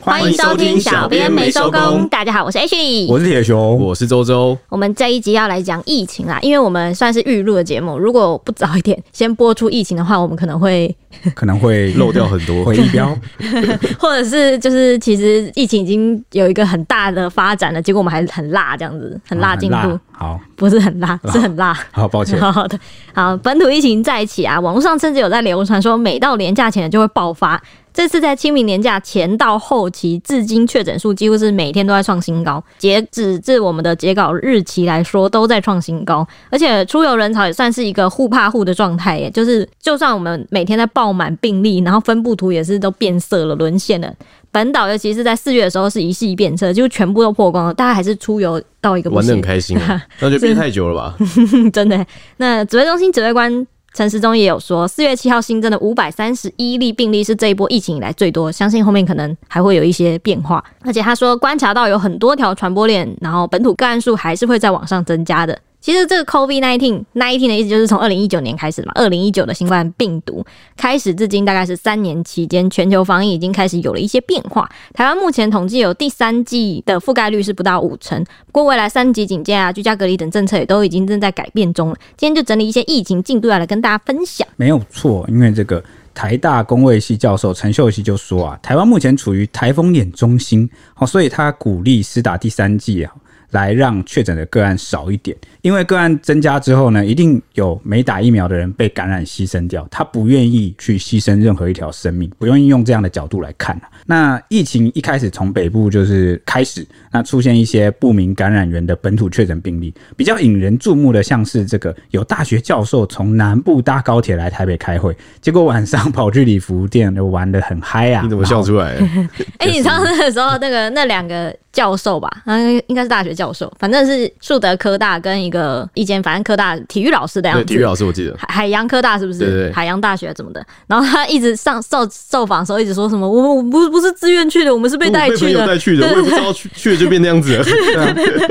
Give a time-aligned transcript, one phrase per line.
[0.00, 2.08] 欢迎收听小编没收工。
[2.08, 4.56] 大家好，我是 H，我是铁雄，我是周周。
[4.70, 10.94] 我们这一集要来讲疫情啦，因为我们算是预录的节目，如果不早一点先播出疫情的话，我们可能会
[11.36, 13.14] 可能会 漏掉很多回忆标，
[14.00, 19.76] 或者是就是其实疫情已经有一个很大的发展了，结果我们还是很辣这样子，很辣进度。
[19.76, 21.74] 啊好，不是很辣，是很辣。
[21.92, 22.38] 好，抱歉。
[22.38, 22.78] 好的，
[23.14, 24.60] 好，本土疫情再起啊！
[24.60, 27.58] 网络上甚至有在流传说，每到年假前就会爆发。
[27.92, 32.62] 这次在清明年假前到后期，至今确诊数几乎是每天都在创新高。
[32.78, 36.26] 截止至我们的截稿日期来说，都在创新高。
[36.50, 44.12] 而且出游人潮也算是一个互怕互的状态耶，就是就算我们每天在爆满病例，然后分布图也是都变色了，沦陷了。
[44.52, 49.78] 本岛尤其是在四月的时候是一夕变色，就全部都破光了，大家还是出游到一个玩的很开心，
[50.20, 51.16] 那就 憋太久了吧？
[51.72, 52.04] 真的。
[52.38, 60.64] 那指挥中心指挥官陈时中也有说，四月七号新增的五百三十一例病例是这一波疫情以来最多，相信后面可能还会有一些变化。
[60.82, 65.58] 而且他说观察到有很多条传播链，然后本土个案数还是会再往上增加的。
[65.80, 70.44] 其实这个 COVID nineteen nineteen 的意思就是从二零一九年开始嘛，二零一九的新冠病毒
[70.76, 74.70] 开始至今大概是三年期间，全球防疫已经开始有了一些变化。
[74.92, 81.96] 台湾目前统计有第三季的覆盖率是不到五成，不过未来三级警戒啊、居家隔离等政策也都已经正在改变中了。
[82.16, 84.46] 今天就整理一些疫情进度要来跟大家分享。
[84.56, 93.10] 没有错，因为这个台大公卫系教授陈秀熙就说啊，台湾目前处于台风眼中心，好，所以他鼓励施打第三剂啊。
[93.50, 103.80] 来让确诊的个案少一点，因为个案增加之后呢，一定有没打疫苗的人被感染牺牲掉，他不愿意去牺牲任何一条生命，不愿意用这样的角度来看。
[104.06, 118.22] 那疫情一开始从北部就是开始，那出现一些不明感染源的本土确诊病例，比较引人注目的像是这个有大学教授从南部搭高铁来台北开会，结果晚上跑去礼服店就玩得很嗨啊！
[118.22, 118.94] 你怎么笑出来？
[119.58, 127.64] 哎、欸，你知道那个时候那个那两个教授吧，嗯，应该是大学教授，反正是树德科大跟一个一间反正科大体育老师的样子。
[127.64, 128.36] 体育老师我记得。
[128.36, 129.38] 海海洋科大是不是？
[129.38, 129.72] 对对对。
[129.72, 130.64] 海洋大学怎么的？
[130.88, 133.28] 然后他一直上受受访的时候一直说什么？
[133.28, 135.66] 我我不不是自愿去的，我们是被带去的。
[135.66, 137.64] 带去的，我也不知道去去了就变那样子了。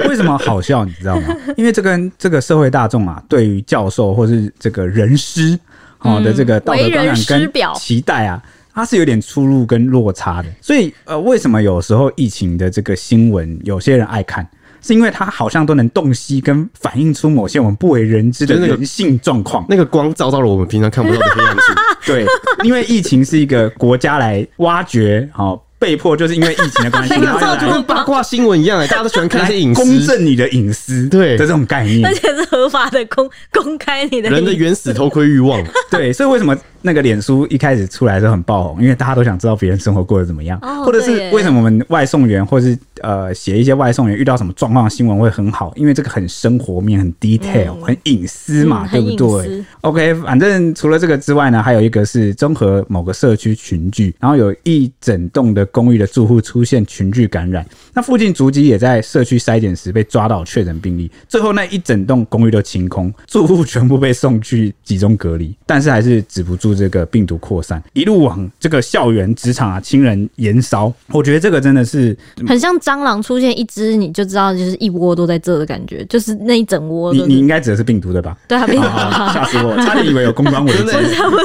[0.08, 0.86] 为什么好笑？
[0.86, 1.36] 你知道吗？
[1.58, 5.60] 因为这跟这个社会大众啊，对于教授或是这个人师
[5.98, 8.42] 好的这个道德观感跟期待啊。
[8.80, 14.48] 它是有点出入跟落差的，所以呃，为什么有时候疫情的这个新闻有些人爱看，
[14.82, 19.66] 是因为它好像都能洞悉跟反映出某些我们不为人知的人性状况。
[19.68, 21.62] 那个光照到了我们平常看不到的黑暗处。
[22.08, 22.26] 对，
[22.64, 25.66] 因为疫情是一个国家来挖掘，好。
[25.80, 35.66] 被迫就是因为疫情的关系， 然后就跟八卦新闻一样，大家都喜欢看一些隐私，公正你的隐私，对的这种概念， 而且是合法的公公开你的人的原始偷窥欲望。
[35.90, 38.82] 对，所以为什么那个脸书一开始出来就很爆红？
[38.82, 45.72] 因为大家都想知道别人生活过得怎么样，哦、或者是为什么我们外送员或者是呃写一些外送员遇到什么状况新闻会很好？
[45.76, 55.66] 因为这个很生活面、很 detail、嗯、很隐私嘛，嗯、对不对？OK，反正除了这个之外呢，还有一个是综合某个社区群聚，然后有一整栋的。
[55.72, 57.64] 公寓的住户出现群聚感染，
[57.94, 70.92] 那附近足迹也在社区筛检时被抓到确诊病例，最后那一整栋公寓都清空，住户全部被送去集中隔离，但是还是止不住这个病毒扩散，一路往这个校园、职场啊、亲人延烧。
[71.08, 72.16] 我觉得这个真的是
[72.48, 77.14] 很像蟑螂出现一只，你就知道就是一窝都在这的感觉，就是那一整窝。
[77.14, 78.36] 你你应该指的是病毒对吧？
[78.48, 80.90] 对啊， 病毒吓死我，差点以为有公关危机，不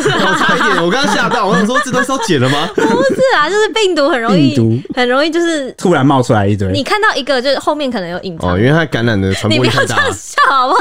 [0.00, 2.68] 是差一点，我刚刚吓到，我想说这都是要剪了吗？
[2.74, 6.70] 不是啊，就是病毒很容易，病毒很容易就是突然冒出来一堆。
[6.72, 9.84] 你看到一个，就是后面可能有隐藏哦，因为它感染的传播力太大。
[9.84, 10.80] 你不要这样笑好不好？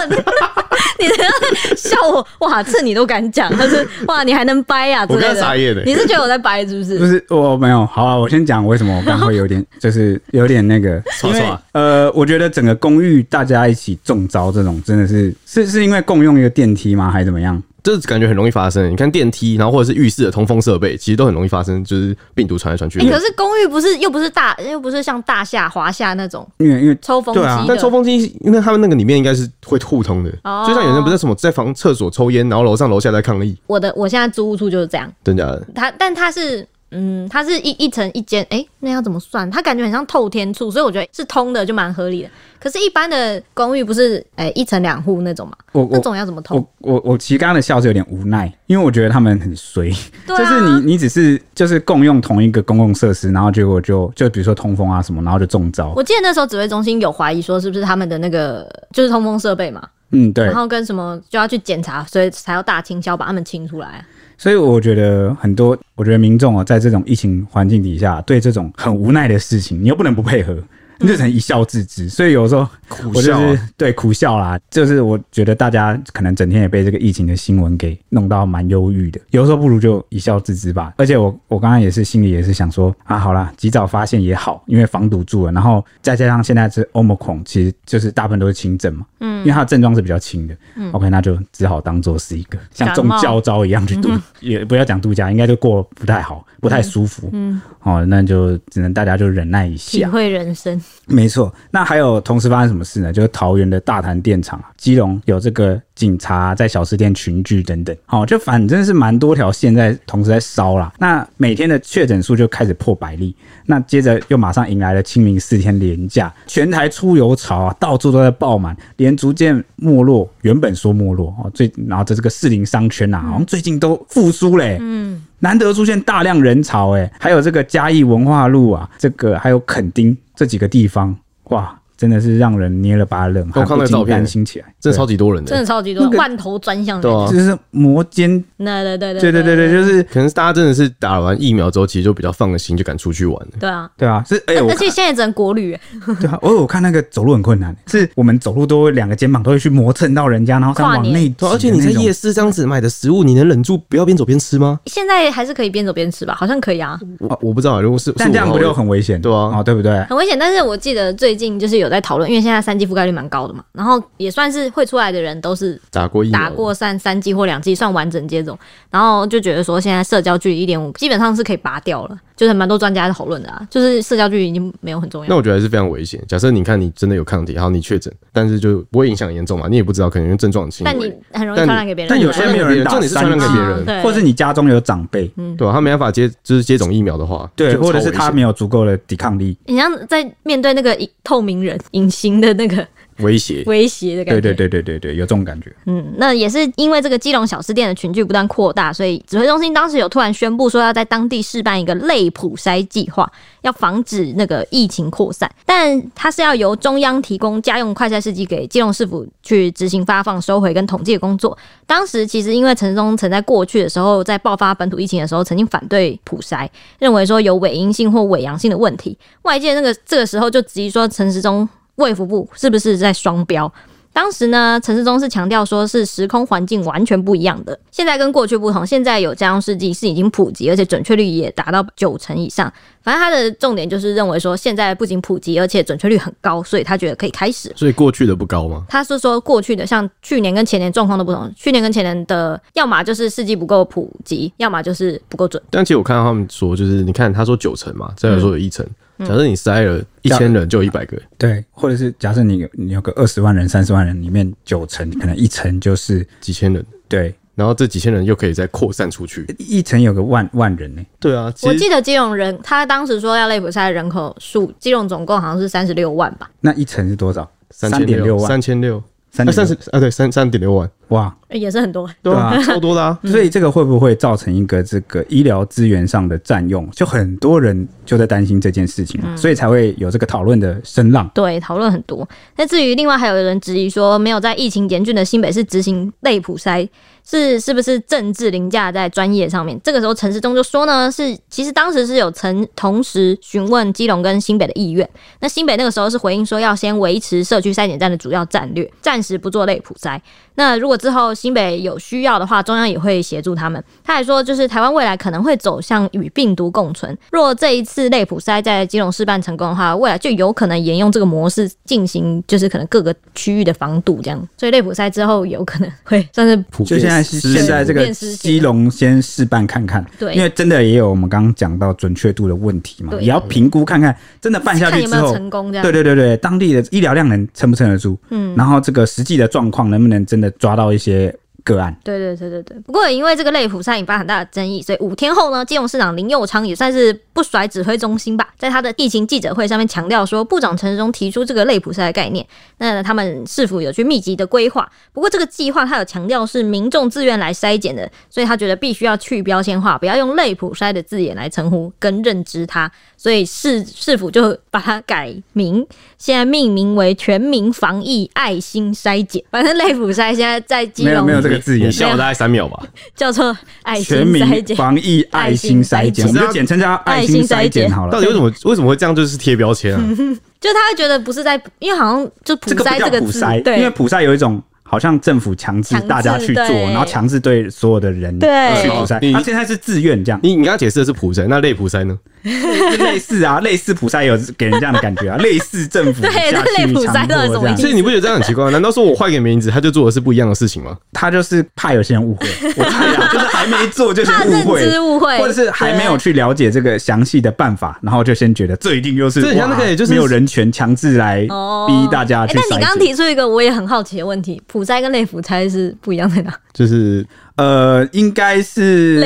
[0.99, 1.31] 你这样
[1.75, 3.51] 笑我哇，这你都敢讲？
[3.55, 5.05] 他是哇，你还能掰呀？
[5.07, 5.83] 我刚傻眼的。
[5.83, 6.97] 你是觉得我在掰是不是？
[6.99, 7.85] 不是，我没有。
[7.85, 11.41] 好啊，我先讲为什么我刚会有点，就是有点那个，因为
[11.73, 17.11] 呃，我觉得整个公寓大家一起中招，这种真的是是是因为共用一个电梯吗？
[17.11, 17.61] 还是怎么样？
[17.84, 18.90] 就是感觉很容易发生。
[18.90, 23.00] 你看电梯，然后或者是浴室的通风设备，其实都很容易发生，就是病毒传来传去。
[23.00, 27.41] 可是公寓不是又不是大，又不是像大厦、华夏那种，因为因为抽风机。
[27.41, 30.32] 对啊，但抽风机，因为他们那个里面应该是会互通的。
[30.44, 30.64] 哦。
[30.68, 33.58] 就像有人不是什么在房厕所抽烟，然后楼上楼下在抗议。
[33.68, 35.12] 我的我现在租屋处就是这样。
[35.24, 35.68] 真假的？
[35.76, 36.68] 他但他是。
[36.93, 39.49] 嗯，它是一一层一间，哎、欸，那要怎么算？
[39.49, 42.29] 它感觉很像透天厝，所以我觉得是通的，就蛮合理的。
[42.59, 45.53] 可是，一般的公寓不是，哎、欸，一层两户那种嘛？
[45.73, 46.66] 我那种要怎么通？
[46.79, 55.91] 我我我其实刚刚的笑是有点无奈，因为我觉得他们很衰，啊、就是你你只是就是共用同一个公共设施，然后结果就就比如说通风啊什么，然后就中招。
[55.96, 59.81] 我记得那时候指挥中心有怀疑说，是不是他们的那个就是通风设备嘛？
[60.11, 60.46] 嗯，对。
[60.46, 64.05] 然后跟什么就要去检查，所以才要大清消把他们清出来。
[64.38, 70.58] 所以我觉得很多，我觉得民众啊，在这种疫情环境底下，对这种很无奈的事情，你又不能不配合。
[71.03, 72.66] 你就成一笑置之，所以有时候
[73.14, 74.58] 我就是苦笑、啊、对苦笑啦。
[74.70, 80.94] 就是我觉得大家可能整天也被这个疫情的新闻给弄到蛮忧郁的，有时候不如就一笑置之吧。
[80.97, 97.61] 而且我我刚刚也是心里也是想说啊，好啦，及早发现也好，因为防堵住了，然后再加上现在是 Omicron，其实就是大部分都是轻症嘛，嗯，因为它的症状是比较轻的，嗯，OK，那就只好当做是一个像中教招一样去度，嗯、也不要讲度假，应该就过不太好，不太舒服，嗯，嗯。
[97.82, 100.82] 哦，那就只能大家就忍耐一下，体会人生。
[101.05, 103.11] 没错，那还有同时发生什么事呢？
[103.11, 110.91] 就是桃园的大潭电厂，基隆有这个警察在小吃店群聚等等，好，就反正是蛮多条线在同时在烧啦。
[110.99, 113.35] 那每天的确诊数就开始破百例，
[113.66, 130.17] 那接着又马上迎来了清明四天连假，全台出游潮啊，到处都在爆满，连逐渐没落，原本说没落哦，最然后在这个士林商圈呐、啊，好像最近都复苏嘞，嗯，难得出现大量人潮哎，还有这个嘉义文化路啊，这个还有垦丁。
[130.35, 131.16] 这几个地方，
[131.49, 131.79] 哇！
[132.03, 143.47] 真的是让人捏了把冷汗，我看那照片，心起来，真的超级多人的，真的超级多，万头专向的，就是摩肩，对对对对对对对，就是可能是大家真的是打完疫苗之后，其实就比较放了心，就敢出去玩。
[143.58, 145.79] 对啊，对啊，是哎，而且现在只能国旅，
[146.20, 154.78] 对啊，哦，我看那个走路很困难， 是我们走路都会两个肩膀都会去磨蹭到人家，然后再往内，而且你在夜市这样子买的食物，你能忍住不要边走边吃吗？
[154.88, 156.99] 现在还是可以边走边吃吧，好像可以啊。
[157.20, 159.22] 我我不知道，如果是但这样不就很危险？
[159.22, 160.03] 对啊，哦，对不对？
[160.09, 162.73] 很危险，但是我记得最近就是有在讨论，因为现在三。
[162.73, 168.57] 三剂覆盖率蛮高的嘛，然后也算是会出来的人都是打过一打过三三剂或两剂，算完整接种，
[168.90, 175.30] 然后就觉得说现在社交距离一点五基本上是可以拔掉了，就是蛮多专家在讨论的啊，就是社交距离已经没有很重要。
[175.30, 176.22] 那我觉得还是非常危险。
[176.28, 182.09] 假设你看你真的有抗体，然后你确诊，但是就不会影响严重嘛，你也不知道可能因为症状轻，但你很容易传染给别人。
[182.09, 185.74] 但有些没有人打，重点是传染给别人，对，或者是你家中有长辈，嗯，对吧？
[185.74, 189.58] 他没办法接，就是接种疫苗的话，对，或者是他没有足够的抵抗力。
[189.66, 192.85] 你像在面对那个透明人、隐形的那个。
[193.19, 195.73] 威胁，威胁的感觉，对对对对对对，有这种感觉。
[195.85, 203.31] 嗯，那也是因为这个基隆小吃店的群聚不断扩大，所以指挥中心当时有突然宣布说要在当地试办一个类普筛计划，
[203.61, 205.49] 要防止那个疫情扩散。
[205.65, 211.57] 但它是要由中央提供家用快筛试剂给基隆市府去执行发放、收回跟统计的工作。
[211.85, 216.67] 当时其实因为陈时中曾在过去的时候，在爆发本土疫情的时候，曾经反对普筛，
[216.99, 219.17] 认为说有伪阴性或伪阳性的问题。
[219.43, 221.67] 外界那个这个时候就质疑说陈时中。
[221.95, 223.72] 卫福部是不是在双标？
[224.11, 227.75] 当时呢，陈时中是强调说是时空环境完全不一样的。
[227.90, 232.72] 现在跟过去不同，现在有家用试剂是已经普及，而且准确率也达到九成以上。
[233.01, 237.73] 反正他的重点就是认为说，现在不仅普及，而且准确率很高，所以他觉得可以开始。
[237.75, 238.85] 所以过去的不高吗？
[238.87, 245.59] 他是说过去的像去年跟前年状况都不同，去年跟前年的要么就是试剂不够普及，要么就是不够准。
[245.72, 248.85] 但其实我看到他们说，就是你看他说九成嘛，再来说有一成。
[248.85, 261.01] 嗯假设你筛了一千人，就一百个，对，或者是假设你你有个二十万人、三十万人，里面九成可能一层就是几千人，对，然后这几千人又可以再扩散出去，一层有个万万人呢？
[261.19, 266.50] 对啊，我记得基隆人他当时说要类普筛人口数，基隆总共好像是三十六万吧？
[266.62, 267.50] 那一层是多少？
[267.69, 269.03] 三点六万，三千六。
[269.36, 273.17] 三三十啊，对，三三点六万，哇，也是很多，对啊，超多的啊。
[273.25, 276.89] 所以这个会不会造成一个这个医疗资源上的占用？
[276.89, 281.29] 就很多人就在担心这件事情，所以才会有这个讨论的声浪。
[281.36, 282.27] 对，讨论很多。
[282.58, 286.89] 那至于另外还有人质疑说，没有在疫情严峻的新北市执行类普筛。
[287.25, 289.79] 是是不是政治凌驾在专业上面？
[289.82, 295.10] 这个时候陈时中就说呢，是其实当时是有曾同时询问基隆跟新北的意愿。
[295.39, 300.20] 那新北那个时候是回应说要先维持社区筛检站的主要战略，暂时不做类普筛。
[300.55, 303.81] 那如果之后新北有需要的话，中央也会协助他们。
[304.03, 307.15] 他还说，就是台湾未来可能会走向与病毒共存。
[307.31, 314.48] 若这一次类普筛在基隆试办成功的话，未来就有可能沿用这个模式进行，就是可能各个区域的防堵这样。
[314.57, 317.03] 所以类普筛之后有可能会算是普就。
[317.03, 331.34] 现在是现在这个基隆先试办看看，对，因为真的也有我们刚刚讲到准确度的问题嘛，也要评估看看，真的办下去之后看有没有成功这样，对对对对，当地的医疗量能撑不撑得住，嗯，然后这个实际的状况能不能真的抓到一些。
[331.63, 332.77] 个案，对对对对对。
[332.82, 342.46] 不过也因为这个类普筛引发很大的争议，所以五天后呢，金融市长林佑昌也算是不甩指挥中心吧，在他的疫情记者会上面强调说，部长陈时中提出这个类普筛的概念，
[342.79, 344.89] 那他们是否有去密集的规划？
[345.13, 355.86] 不过这个计划他有强调是民众自愿来筛检的，所以他觉得必须要去标签化，不要用类普筛的字眼来称呼跟认知它，所以市市府就把它改名，
[356.17, 359.41] 现在命名为全民防疫爱心筛检。
[359.50, 361.52] 反正类普筛现在在基隆没有这个。
[361.53, 362.83] 个字眼，你笑了大概三秒吧。
[363.15, 368.12] 叫做爱心全民筛检，防疫爱心筛检，我们就简称叫爱心筛检好了。
[368.12, 369.15] 到底为什么为什么会这样？
[369.15, 370.01] 就是贴标签啊？
[370.60, 374.62] 就他会觉得不是在，因为好像就普筛这个普筛，对，因为普筛有一种。
[374.86, 379.33] 好像政府强制大家去做，然后强制对所有的人对去普筛。
[379.33, 380.39] 他现在是自愿这样。
[380.43, 382.15] 你你刚刚解释的是普筛，那类普筛呢？
[383.00, 386.30] 类似啊，类似普筛有给人这样的感觉啊， 类似政府对
[386.78, 387.78] 类普筛的这种。
[387.78, 388.72] 所以你不觉得这样很奇怪吗？
[388.72, 390.98] 难道说我换个名字，他就做的是不一样的事情吗？
[391.14, 402.54] 他就是怕有些人误会， 我猜啊，就是还没做就先误会，误会，或者是还没有去了解这个详细的办法，然后就先觉得这一定又是这像那个就是没有人权强制来逼大家去。
[402.56, 406.54] 那你刚刚提出一个我也很好奇的问题：普筛跟类普筛是不一样在哪？
[406.74, 409.20] 就是呃，应该是？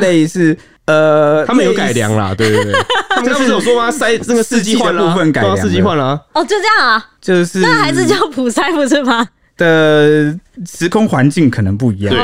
[0.00, 0.56] 类似
[0.90, 2.74] 呃，他们有改良啦，对对对，
[3.10, 3.90] 他们不是有说吗？
[3.90, 9.26] 塞这个四季换部分改良，四季换了哦，就这样啊，就是那还是叫普塞不是吗？
[9.56, 10.34] 的
[10.66, 12.14] 时空环境可能不一样，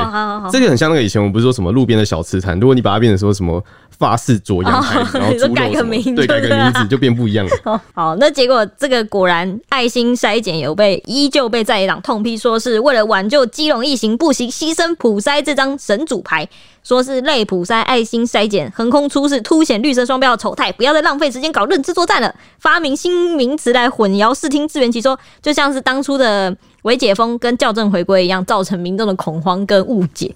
[0.42, 7.80] 对，这个很像那个以前我们不是说什么路边的小吃摊，如果你把它变成说什么法式佐阳台，然后 猪肉改个名字，对，改个名字就变不一样了。
[7.94, 16.46] 好，那结果这个果然爱心筛检有被依旧被在野党痛批，说是为了挽救基隆疫情不惜牺牲普筛这张神主牌，
[16.82, 26.54] 说是类普筛爱心筛检横空出世，凸显绿色双标的丑态，不要再浪费时间搞认知作战了，发明新名词来混淆视听，自圆其说，就像是当初的。
[26.82, 30.34] 伪解封跟校正回归一样，造成民众的恐慌跟误解。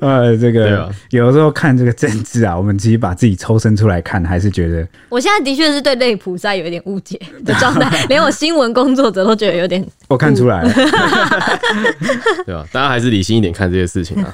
[0.00, 9.84] 呃，这个、啊、有的时候看这个政治啊，我们其实把自己抽身出来看，还是觉得我现在的确是对类普赛有一点误解的状态， 连我新闻工作者都觉得有点。
[10.06, 10.72] 我看出来了，
[12.46, 12.64] 对吧？
[12.72, 14.32] 大家还是理性一点看这些事情啊。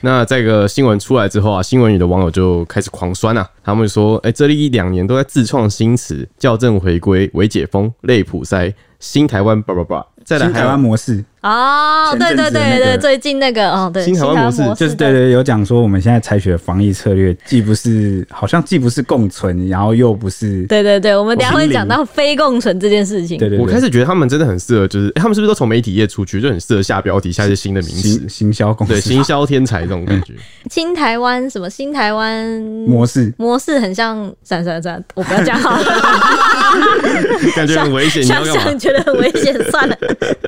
[0.00, 11.24] 那这个新闻出来之后啊，新闻里的网友就开始狂酸啊，他们说：“哎、欸，这里一两年都在自创新词，校正回归、微解封、类普筛、新台湾，叭叭叭。”再来台湾模式。
[11.40, 14.60] 哦，对对对对，最近那个哦，对，新台湾模式。
[14.74, 23.38] 就是对对，有讲说我们现在采取的防疫策略，既不是好像既不是共存，然后又不是，对对对，我们等下会讲到非共存这件事情。
[23.38, 30.34] 对对，我开始觉得他们真的很适合，就是他们是不是都从媒体业出去，就很适合下标题，下一些新的名词，行销公司，对，行销天才这种感觉。
[30.70, 32.44] 新台湾什么新台湾
[32.86, 35.84] 模式模式很像，算算算，我不要讲好了，
[37.54, 38.74] 感觉很危险，你要干嘛？
[38.78, 39.96] 觉得很危险，算了。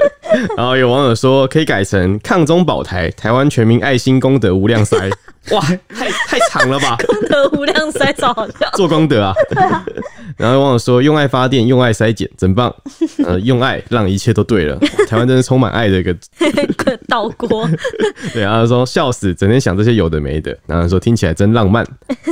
[0.56, 5.10] 然后有网友说，可以改成抗中保台，台湾全民爱心功德无量筛。
[5.50, 6.96] 哇，太太长了吧！
[7.06, 8.70] 功德无量筛，超好笑。
[8.74, 9.34] 做功德啊！
[10.36, 12.74] 然后有网友说，用爱发电，用爱筛检，真棒。
[13.24, 14.78] 呃，用爱让一切都对了。
[15.08, 16.14] 台湾真是充满爱的一个
[17.08, 17.68] 岛国。
[18.32, 20.56] 对，然后说笑死，整天想这些有的没的。
[20.66, 21.84] 然后说听起来真浪漫。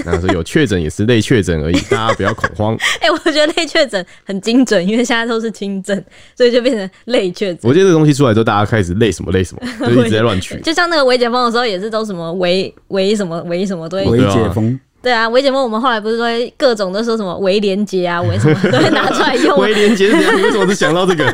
[0.04, 2.74] 然后说有确诊也是类确诊而已，大家不要恐慌。
[3.00, 6.04] 哎、欸，我觉得类确诊很精准，因为现在都是轻症，
[6.36, 7.58] 所以就变成类确诊。
[7.62, 10.60] 我觉得这个东西出来之后，大家开始类什么类什么，就一直在乱取。
[10.60, 13.05] 就像那个微解封的时候，也是都什么微微。
[13.08, 13.40] 为什么？
[13.42, 14.04] 为什么都会？
[14.06, 14.78] 微解封。
[15.02, 15.62] 对啊，微解封。
[15.62, 19.56] 我们后来不是说各种都说什么微连结啊， 为什么都会拿出来用？
[19.58, 20.36] 微连结是怎样？
[20.36, 21.24] 你为什么是想到这个？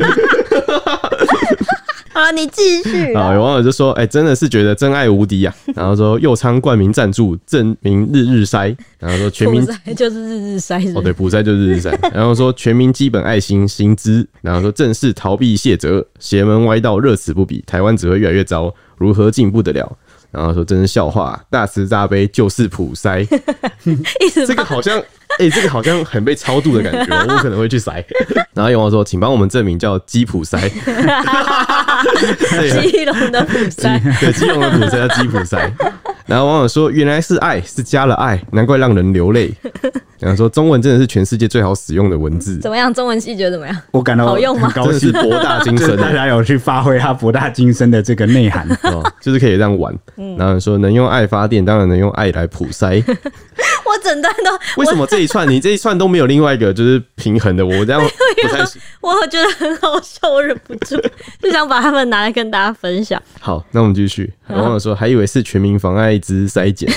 [2.14, 3.12] 好了，你继续。
[3.16, 11.98] 啊，有网友就说：“哎、欸，真的是觉得真爱无敌啊！”然后说：“右仓冠名赞助，证明日日筛。”然后说：“全民就是日日筛。”哦，对，普筛就是日日筛。
[12.12, 19.90] 然后说：“全民基本爱心薪资。”然后说：“正式逃避谢责，邪门歪道，乐此不疲，台湾只会越来越糟，如何进步得了？”
[20.32, 23.24] 然后说真是笑话，大慈大悲就是普塞，
[24.46, 24.98] 这个好像
[25.38, 28.04] 哎、欸，这个好像很被超度的感觉，我可能会去塞。
[28.54, 30.58] 然后有网友说，请帮我们证明叫基普塞，
[32.82, 35.70] 基隆的普塞，对，基隆的普塞叫基普塞。
[36.26, 39.52] 然后网友说，原来是爱，是加了爱，难怪让人流泪。
[40.22, 42.92] 然后说中文真的是全世界最好使用的文字，怎么样？
[42.94, 43.76] 中文系觉得怎么样？
[43.90, 44.72] 我感到好用吗？
[44.74, 49.92] 高兴，博大精深，大家有去发挥它博大精深的这个内涵 哦，就是可以这样玩。
[50.38, 53.02] 然后说能用爱发电，当然能用爱来普筛。
[53.84, 54.50] 我整段都
[54.80, 57.66] 为什么这一串你 这一串都没有另外一个就是平衡的？
[57.66, 58.80] 我这样不太行。
[59.00, 60.96] 我觉得很好笑，我忍不住
[61.40, 63.20] 就想把他们拿来跟大家分享。
[63.40, 64.32] 好，那我们继续。
[64.48, 66.90] 网友说还以为是全民防艾滋筛检，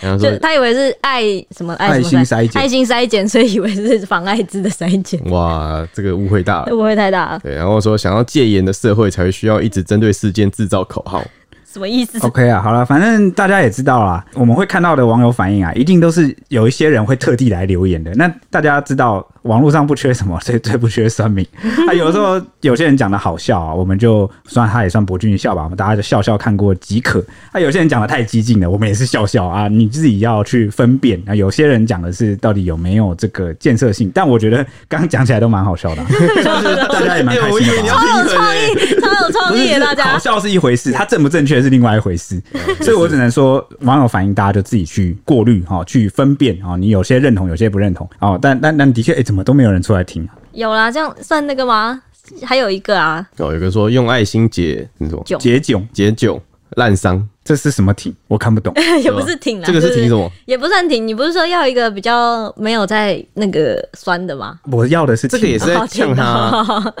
[0.00, 1.22] 然后说他以为是爱
[1.56, 2.59] 什么爱心筛检。
[2.60, 5.18] 爱心筛检，所以以为是防艾滋的筛检。
[5.30, 7.40] 哇，这个误会大了，误会太大了。
[7.42, 11.24] 对，然后说想要戒严的社会才会需要一直针对事件制造口号。
[11.72, 18.12] 什么意思？OK 啊，好了，反正大家也知道啦，我们会看到的网友反应啊，一定都是有一些人会特地来留言的。
[18.14, 21.46] 那大家知道，网络上不缺什么，所以 最不缺酸民。
[21.88, 27.24] 啊，有的时候有些人讲的好笑啊，我们就算他也算博君一笑吧，我们大家就笑笑看过即可。
[27.52, 31.20] 啊，有些人讲的太激进了，我们也是笑笑啊，你自己要去分辨。
[31.26, 36.08] 啊，有些人讲的是到底有没有这个建设性，但我觉得刚刚讲起来都蛮好笑的，啊，
[36.62, 37.76] 就是大家也蛮开心的。
[37.88, 39.80] 超有创意，超有创意。
[39.80, 40.04] 大家。
[40.04, 42.40] 好笑是一回事，它正不正确是另外一回事。
[42.80, 48.38] 所以我只能说，网友反应大家就自己去过滤哈，去分辨啊，你有些认同，有些不认同哦。
[48.40, 50.34] 但但但的确，哎、欸，怎么都没有人出来听啊？
[50.50, 52.02] 有啦，这样算那个吗？
[52.44, 56.36] 还有一个啊，哦，有个说用爱心解那种解窘解窘
[56.70, 57.28] 烂伤。
[57.44, 58.12] 这是什么挺？
[58.26, 60.28] 我看不懂， 也不是挺啦，这个是挺什么？
[60.46, 61.06] 也不算挺。
[61.06, 64.58] 你不是说要一个比较没有在那个酸的吗？
[64.64, 66.92] 我要的是这个，也是在呛他。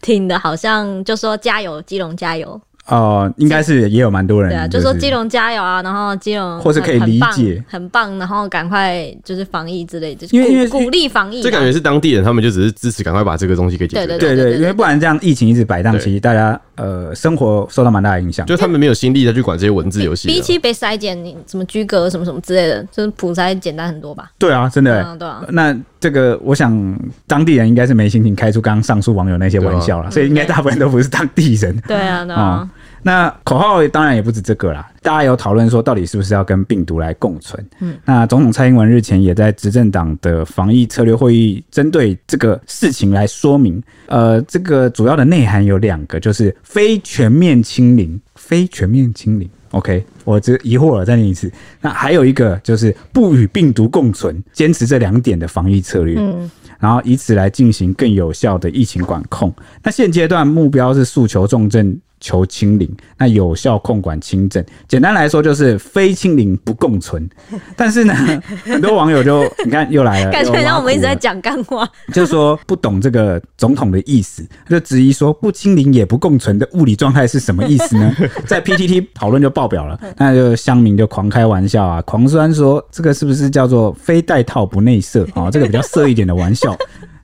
[0.00, 2.58] 挺的， 好像就说加油，基隆加油。
[2.88, 14.06] 哦，应该是也有蛮多人，对啊，就说基隆加油啊，然后基隆或是可以理解，很棒，然后赶快就是防疫之类的，因为因为鼓励防疫，这感觉是当地人，他们就只是支持赶快把这个东西给解决。
[14.06, 24.30] 对，对对，因为不然这样疫情一直摆荡，其实大家呃生活受到蛮大的影响，就他们没有心力再去管这些文字游戏，比起被筛检，你什么居格什么什么之类的，就是普筛简单很多吧？
[24.38, 32.66] 对啊，真的，对啊，那这个我想当地人应该是没心情开出刚刚上述网友那些玩笑了，所以应该大部分都不是当地人，对啊，对啊。
[33.02, 37.64] 那口号当然也不止这个啦，大家有讨论说到底是不是要跟病毒来共存？
[37.80, 49.48] 嗯，那总统蔡英文日前也在执政党的防疫策略会议针对这个事情来说明，呃，这个主要的内涵有两个，就是非全面清零，非全面清零。
[49.70, 51.50] OK，我只疑惑了，再念一次。
[51.80, 59.54] 那还有一个就是不与病毒共存，坚持这两点的防疫策略，嗯，然后以此来进行更有效的疫情管控。
[59.82, 61.96] 那现阶段目标是诉求重症。
[62.20, 67.28] 求清零，那有效控管轻症，简单来说就是非清零不共存。
[67.76, 68.14] 但是呢，
[68.64, 78.14] 很多网友就你看又来了， 感觉像我们一直在讲干话，就是说不懂这个总统的意思，就质疑说不清零也不共存的物理状态是什么意思呢？
[78.46, 85.50] 在 PTT 讨论就爆表了，那就乡民就狂开玩笑啊，狂酸说这个是不是叫做非带套不内射啊？
[85.50, 86.76] 这个比较色一点的玩笑。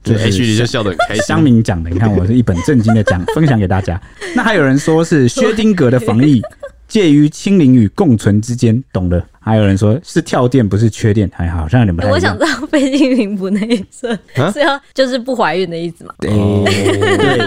[0.05, 1.25] 对，H 你就笑得很开心。
[1.25, 4.01] 乡民讲的，你看我是一本正经的讲，分享给大家。
[4.37, 6.43] 那还有人说是薛丁格的防疫
[6.87, 9.27] 介于清零与共存之间，懂的。
[9.45, 12.09] 还有人说是跳电，不是缺电，还好像有点不太。
[12.09, 14.19] 我想知道非清零不内射
[14.51, 16.15] 是要就是不怀孕的意思吗？
[16.19, 17.39] 对，对，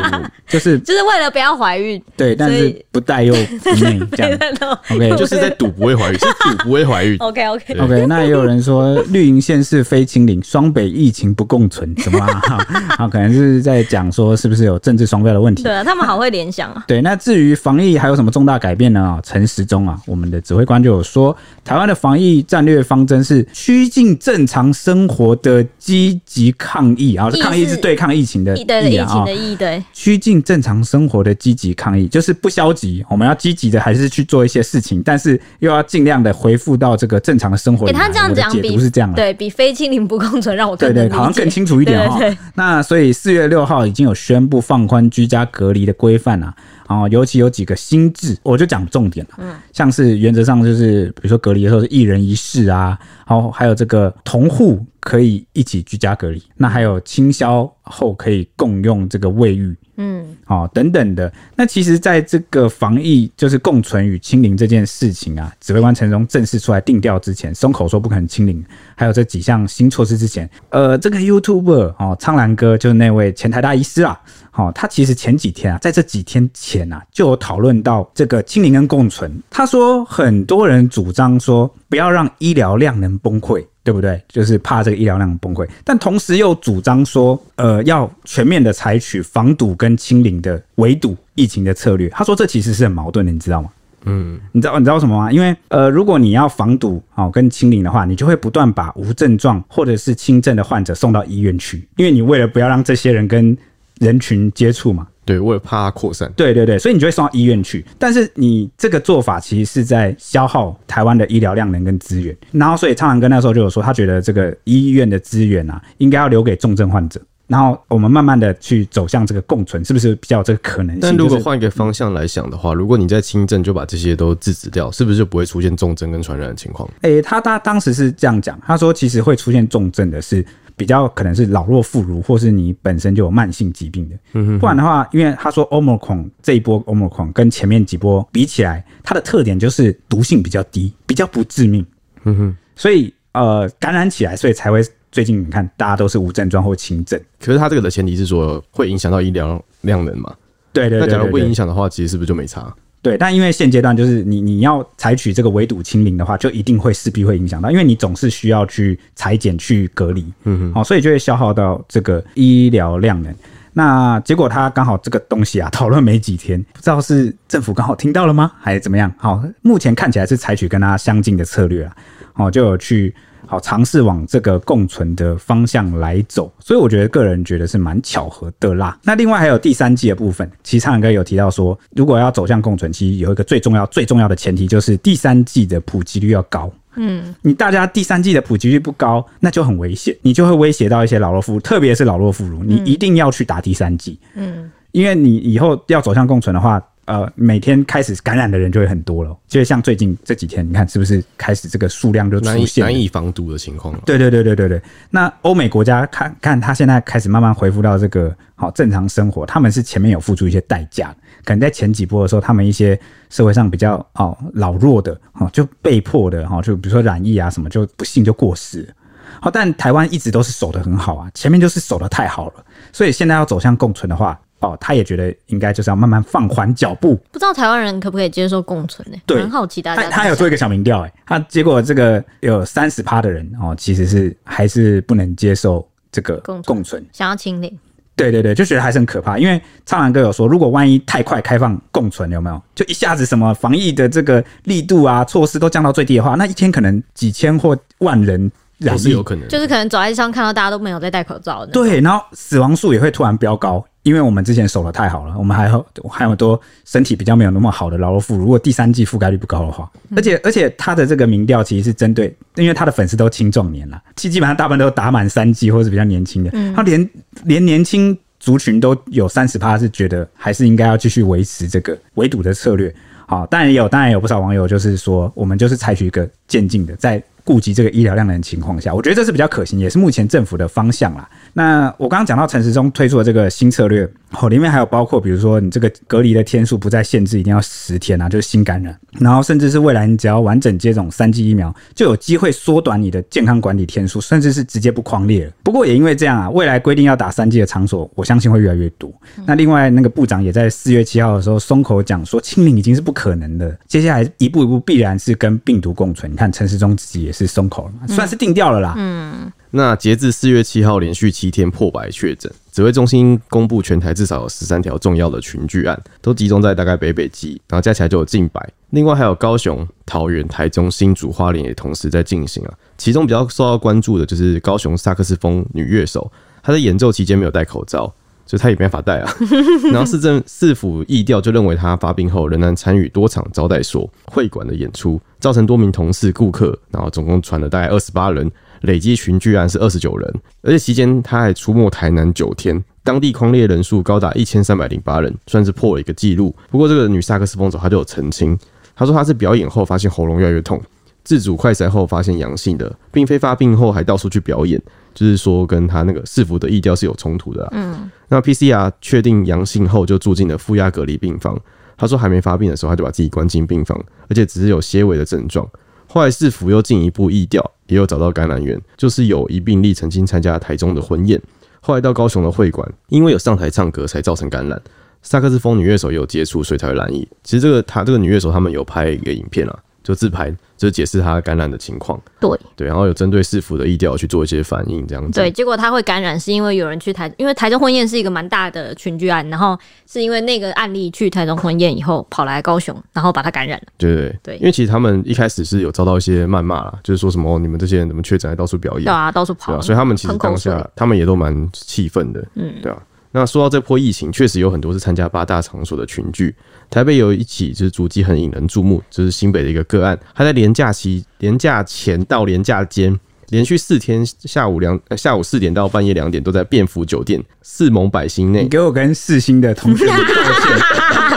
[0.47, 1.99] 就是 就是为了不要怀孕。
[2.15, 4.79] 对，但是不带又不内 这样。
[4.91, 7.17] OK，就是在赌不会怀孕，是赌不会怀孕。
[7.17, 12.63] OK OK OK，那也有人说绿营县是非清零，双北疫情不共存，怎么啊？
[12.95, 15.63] 好，可能是在讲说是不是有政治双标的问题？
[15.63, 16.83] 对啊，他们好会联想啊。
[16.87, 19.19] 对，那至于防疫还有什么重大改变呢？
[19.23, 21.86] 陈时中啊，我们的指挥官就有说，台湾。
[21.87, 37.85] 的防疫战略方针是趋近正常生活的积极抗疫啊，是抗疫是对抗疫情的疫情的疫对，趋近正常生活的积极抗疫就是不消极，我们要积极的还是去做一些事情，但是又要尽量的恢复到这个正常的生活。
[37.87, 42.19] 给他这样讲，解读是这样的，对比非清零不共存让我对对，好像更清楚一点哈。
[42.55, 46.53] 那所以四月六号已经有宣布放宽居家隔离的规范啊。
[46.87, 49.35] 哦，尤其有几个新制，我就讲重点了。
[49.37, 52.97] 嗯，像是原则上就是，比如说隔离的时候是一人一室啊，
[53.27, 59.75] 然后还有这个同户可以一起居家隔离，那还有清消后可以共用这个卫浴。
[59.99, 61.31] 嗯，哦，等等的。
[61.55, 68.63] 那其实，在这个防疫就是共存与清零这件事情啊，指挥官陈荣正式出来定调之前，松口说不可能清零，
[68.95, 74.19] 还有这几项新措施之前，呃，这个 YouTuber 哦，苍兰哥就是那位前台大医师啊，
[74.53, 79.41] 哦，他其实前几天啊，在这几天前啊，就有讨论到这个清零跟共存。
[79.49, 83.65] 他说，很多人主张说，不要让医疗量能崩溃。
[83.87, 84.21] 对不对？
[84.27, 92.09] 就是怕这个医疗量崩溃，但同时又主张说，呃，要全面的采取防堵跟清零的围堵疫情的策略。
[92.09, 93.69] 他说这其实是很矛盾的，你知道吗？
[94.03, 95.31] 嗯，你知道你知道什么吗？
[95.31, 103.57] 因为呃，如果你要防堵哦跟清零的话，你就会不断把无症状或者是轻症的患者送到医院去，因为你为了不要让这些人跟
[104.01, 105.07] 人群接触嘛。
[105.27, 106.31] 对，我也怕它扩散。
[106.37, 107.85] 对对对，所以你就会送到医院去。
[107.99, 112.33] 但是你这个做法其实是在消耗台湾的医疗量能跟资源。
[112.53, 117.19] 然后，所以苍蓝鸽那时候就有说，他觉得这个医院的资源啊，应该要留给重症患者。
[117.47, 120.99] 然后我们慢慢的去走向这个共存，是不是比较有这个可能性？
[121.01, 126.89] 但如果换一个方向来想的话，如果你在轻症就把这些都制止掉，是不是就不会出现重症跟传染的情况？
[127.01, 130.45] 诶，他他当时是这样讲，他说其实会出现重症的是。
[130.77, 134.15] 比较可能是老弱妇孺，或是你本身就有慢性疾病的。
[134.33, 141.85] 嗯，不然的话，因为他说 Omicron 这一波 Omicron 跟前面几波比起来，它的特点就是毒性比较低，比较不致命。
[142.23, 147.19] 嗯哼，所以呃感染起来，所以才会最近你看大家都是无症状或轻症。
[147.39, 150.31] 可是它这个的前提是说会影响到医疗量能嘛？
[150.71, 151.07] 对，对，对。
[151.07, 152.71] 那假如不影响的话，其实是不是就没差？
[153.07, 163.33] 对，但因为现阶段就是你你要采取这个围堵清零的话，就一定会势必会影响到，因为你总是需要去裁剪、去隔离，嗯哼，好，所以就会消耗到这个医疗量能。
[163.73, 169.13] 那结果他刚好这个东西啊讨论没几天，不知道是政府刚好听到了吗，还是怎么样？
[169.17, 171.95] 好，目前看起来是采取跟他相近的策略啊，
[172.33, 173.13] 哦，就有去
[173.47, 178.99] 好尝试往这个共存的方向来走，所以我觉得个人觉得是蛮巧合的啦。
[179.03, 186.71] 那另外还有第三季的部分，其实苍蓝鸽有提到说，如果要走向共存，其实有一个最重要、最重要的前提就是第三季的普及率要高。
[186.99, 194.19] 嗯，你大家第三季的普及率不高，那就很危险，你就会威胁到一些老弱妇孺，特别是老弱妇孺，你一定要去打第三季。
[194.33, 199.35] 嗯，因为你以后要走向共存的话，呃，每天开始感染的人就会很多了。
[199.47, 203.97] 就像最近这几天，你看是不是开始这个数量就出现难以防堵的情况？
[204.05, 204.81] 对对对对对对。
[205.09, 211.15] 那欧美国家看看，他现在开始慢慢恢复到这个好正常生活，他们是前面有付出一些代价。
[211.45, 218.93] 可能在前几波的时候，他们一些社会上比较哦老弱的哦，就被迫的哈，就比如说染疫啊什么，就不幸就过世了。
[219.39, 222.53] 好，但台湾一直都是守得很好啊，前面就是守得太好了，
[222.91, 227.15] 所以现在要走向共存的话，哦，他也觉得应该就是要慢慢放缓脚步。
[227.31, 229.17] 不知道台湾人可不可以接受共存呢？
[229.25, 230.03] 对，很好奇大家。
[230.03, 237.77] 他他有做一个小民调，哎，他结果这个有三十趴的人哦，其实是还是不能接受这个共存，共存想要清零。
[238.15, 251.71] 对对对，就觉得还是很可怕，因为苍蓝哥有说，如果万一太快开放共存，有没有就一下子什么防疫的这个力度啊、措施都降到最低的话，那一天可能几千或万人染疫，是有可能，就是可能走在街上看到大家都没有在戴口罩的。
[251.71, 253.83] 对，然后死亡数也会突然飙高。
[254.03, 258.37] 因为我们之前守的太好了，我们还有还有很多身体比较没有那么好的老弱妇孺。
[258.37, 267.09] 如果第三季覆盖率不高的话，而且而且他的这个民调其实是针对，因为他的粉丝都青壮年了，基基本上大部分都打满三季或者是比较年轻的，他连
[267.43, 272.95] 连年轻族群都有三十趴是觉得还是应该要继续维持这个围堵的策略。
[273.25, 277.21] 好，当然也有，当然也有不少网友就是说，我们就是采取一个渐进的在。
[277.47, 281.25] 顾及这个医疗量的情况下，我觉得这是比较可行，也是目前政府的方向啦。
[281.53, 295.51] 那我刚刚讲到陈时中推出的这个新策略，哦，里面还有包括，比如说你这个隔离的天数不再限制，一定要十天啊，就是新感染，然后甚至是未来你只要完整接种三剂疫苗，就有机会缩短你的健康管理天数，甚至是直接不匡列了。
[295.63, 299.09] 不过也因为这样啊，未来规定要打三剂的场所，我相信会越来越多。
[299.45, 306.29] 那另外那个部长也在四月七号的时候松口讲说，清零已经是不可能的，接下来一步一步必然是跟病毒共存。
[306.29, 307.47] 你看陈时中自己也是。
[307.47, 308.95] 是松口了嘛，算是定调了啦。
[308.97, 318.67] 嗯，那截至四月七号，连续七天破百确诊，指挥中心公布全台至少有十三条重要的群聚案，都集中在大概北北基，然后加起来就有近百。
[318.89, 322.73] 另外还有高雄、桃园、台中、新竹、花莲也同时在进行啊。
[322.97, 326.31] 其中比较受到关注的就是高雄萨克斯风女乐手，
[326.63, 328.11] 她在演奏期间没有戴口罩。
[328.47, 329.31] 所以他也没法带啊，
[329.91, 338.49] 然后市政市府疫调就认为他发病后仍然参与多场招待所、会馆的演出，造成多名同事、顾客，然后总共传了大概二十八人，
[338.81, 346.55] 累计群聚案是二十九人，而且期间他还出没台南九天，当地匡列人数高达一千三百零八人，算是破了一个记录。
[346.71, 348.57] 不过这个女萨克斯风手她就有澄清，
[348.95, 350.81] 她说她是表演后发现喉咙越来越痛，
[351.25, 354.81] 自主快筛后发现阳性的，并非发病后还到处去表演。
[355.17, 357.67] 就是说，跟他那个市府的疫调是有冲突的。
[357.71, 361.59] 嗯，那 PCR 确定阳性后，就住进了负压隔离病房。
[361.97, 363.99] 他说还没发病的时候，他就把自己关进病房，
[364.29, 365.67] 而且只是有些微的症状。
[366.05, 371.41] 后来市府又进一步疫调，也有找到感染源，就是有一病例曾经参加台中的婚宴，
[371.81, 374.79] 后来到高雄的会馆，因为有上台唱歌才造成感染。
[375.23, 377.27] 萨克斯风女乐手也有接触，所以才会染疫。
[377.43, 379.79] 其实这个他这个女乐手他们有拍一个影片啊。
[380.07, 382.17] 就自拍，就解释他感染的情况。
[382.39, 385.37] 对对，然后有针对市府的意调去做一些反应，这样子。
[385.37, 389.77] 对，结果他会感染，是因为有人去台，因为台中婚宴是一个蛮大的群聚案，然后
[390.09, 393.87] 是因为那个案例去台中婚宴以后跑来高雄，然后把他感染了。
[393.97, 399.03] 对对对，因为其实他们一开始是有遭到一些谩骂啦，就是说什么你们这些人怎么确诊还到处表演？
[399.03, 399.81] 对啊，到处跑。
[399.81, 402.41] 所以他们其实当下他们也都蛮气愤的。
[402.55, 402.97] 嗯，对啊。
[403.37, 406.55] 那说到这波疫情，确实有很多是参加八大场所的群聚。
[406.89, 413.15] 台北有一起就是足迹很引人注目，就是新北的一个个案，他在连假期、连假前到连假间，
[413.49, 418.63] 连续四天下午两下午四点到半夜两点，都在便服酒店四盟百星内。
[418.63, 421.36] 你给我跟四星的同学们道歉。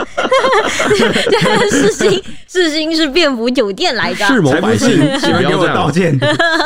[1.71, 5.75] 世新世新是便服酒店来的，是某百姓，请不要这样。
[5.75, 6.19] 道歉。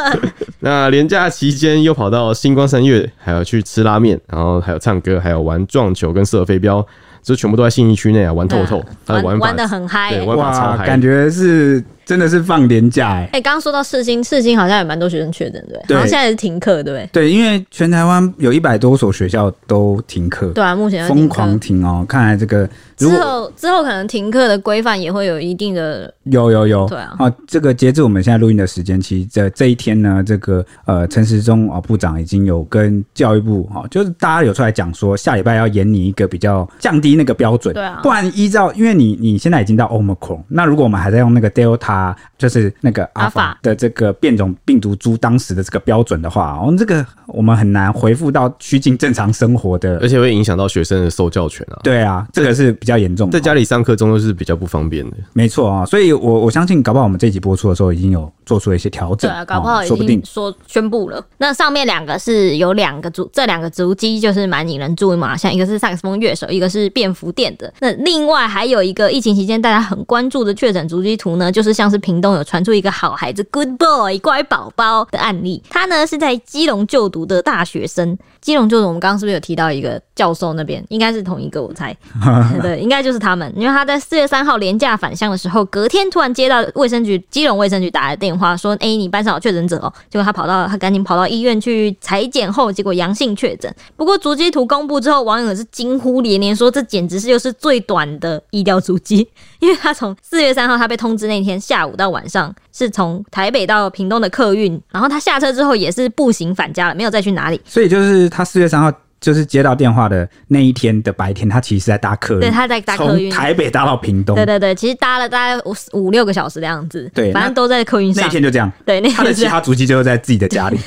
[0.60, 6.86] 那连假期间又跑到星光三月，还有去吃拉面，然后还有唱歌，还有玩撞球跟射飞镖。
[7.22, 13.30] 这全部都在信义区内啊，玩透透，他玩的很嗨，对，玩法超嗨，感觉是真的是放年假哎。
[13.34, 17.10] 哎，刚刚说到四星，四星好像有蛮多学生确诊，对，对，然后现在是停课，对不对？
[17.12, 22.06] 对，因为全台湾有一百多所学校都停课，对啊，目前疯狂停哦。
[22.08, 27.16] 看来这个之后之后可能停课的规范也会有一定的，有有有，对啊。
[27.18, 41.95] 啊，这个截至我们现在录音的时间，其实这这一天呢，这个呃陈时中啊部长已经有跟教育部哈，就是大家有出来讲说，下礼拜要严拟一个比较降低那个标准，对啊，不然依照因为你你现在已经到 Omicron，那如果我们还在用那个 Delta，
[42.38, 51.80] 就是那个 Alpha 的这个变种病毒株当时的这个标准的话，我们这个我们很难回复到趋近正常生活的，而且会影响到学生的受教权啊。
[51.84, 55.18] 对啊，这个是比较严重的，在家里上课中都是比较不方便的。
[55.34, 61.24] 没错啊，所以我我相信，搞不好我们这集播出的时候已经有做出了一些调整，对啊，搞不好已经说宣布了。
[61.38, 67.74] 那上面两个是有两个足，这两个足迹就是蛮引人注意嘛，像一个是萨克斯风乐手，一个是便服店的。
[67.80, 78.18] 那另外还有一个疫情期间大家很关注的确诊足迹图呢，就是像是屏东有传出一个好孩子 Good Boy 乖宝宝的案例，他呢是在基隆就读的大学生。
[78.42, 80.86] 基隆就读，我们刚刚是不是有提到一个教授那边？
[80.90, 81.96] 应该是同一个，我猜，
[82.62, 83.52] 对，应该就是他们。
[83.56, 93.74] 因为他在四月三号廉价返乡的时候，隔天突然接到卫生局基隆卫生局打来电话，说：“哎、欸，你班上有确诊者哦。”结果他跑到，他赶紧跑到医院去采检后，结果阳性确诊。
[93.96, 99.28] 不过足迹图公布之后，网友是惊呼连连，说这简直是又是最短的医疗足迹，
[99.68, 107.60] 因为他从四月三号他被通知那天下午到晚上，是从台北到屏东的客运，然后他下车之后也是步行返家了，没有再去哪里。
[107.66, 108.30] 所以就是。
[108.36, 118.22] 他四月三号就是接到电话的那一天的白天，他其实是在搭客运，对，他在搭客运，从台北搭到屏东，对对对，其实搭了大概五五六个小时的样子，对，反正都在客运上。
[118.24, 120.78] 那一天就这样，对，那他的其他足迹就是在自己的家里，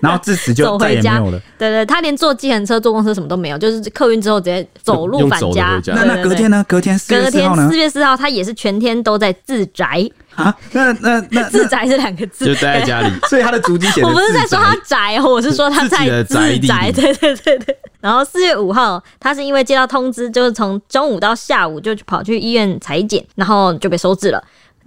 [0.00, 1.40] 然后 自此就再也没有了。
[1.58, 5.80] 对对，他连坐计程车、坐公车什么都没有，就是客运之后直接走路返家。
[5.86, 6.64] 那那隔天呢？
[6.68, 7.68] 隔天四月四号呢？
[7.68, 10.08] 四月四号他也是全天都在自宅。
[10.34, 14.02] 啊，那那 那自宅是两个字，就待在家里， 所以他的足迹写。
[14.02, 16.34] 我不是在说他宅，我是说他在自
[16.66, 16.90] 宅。
[16.92, 17.76] 对对对对。
[18.00, 24.42] 然后四月五号，他是因为接到通知，就是从中午到下午就跑去医院裁剪，然后就被收治了。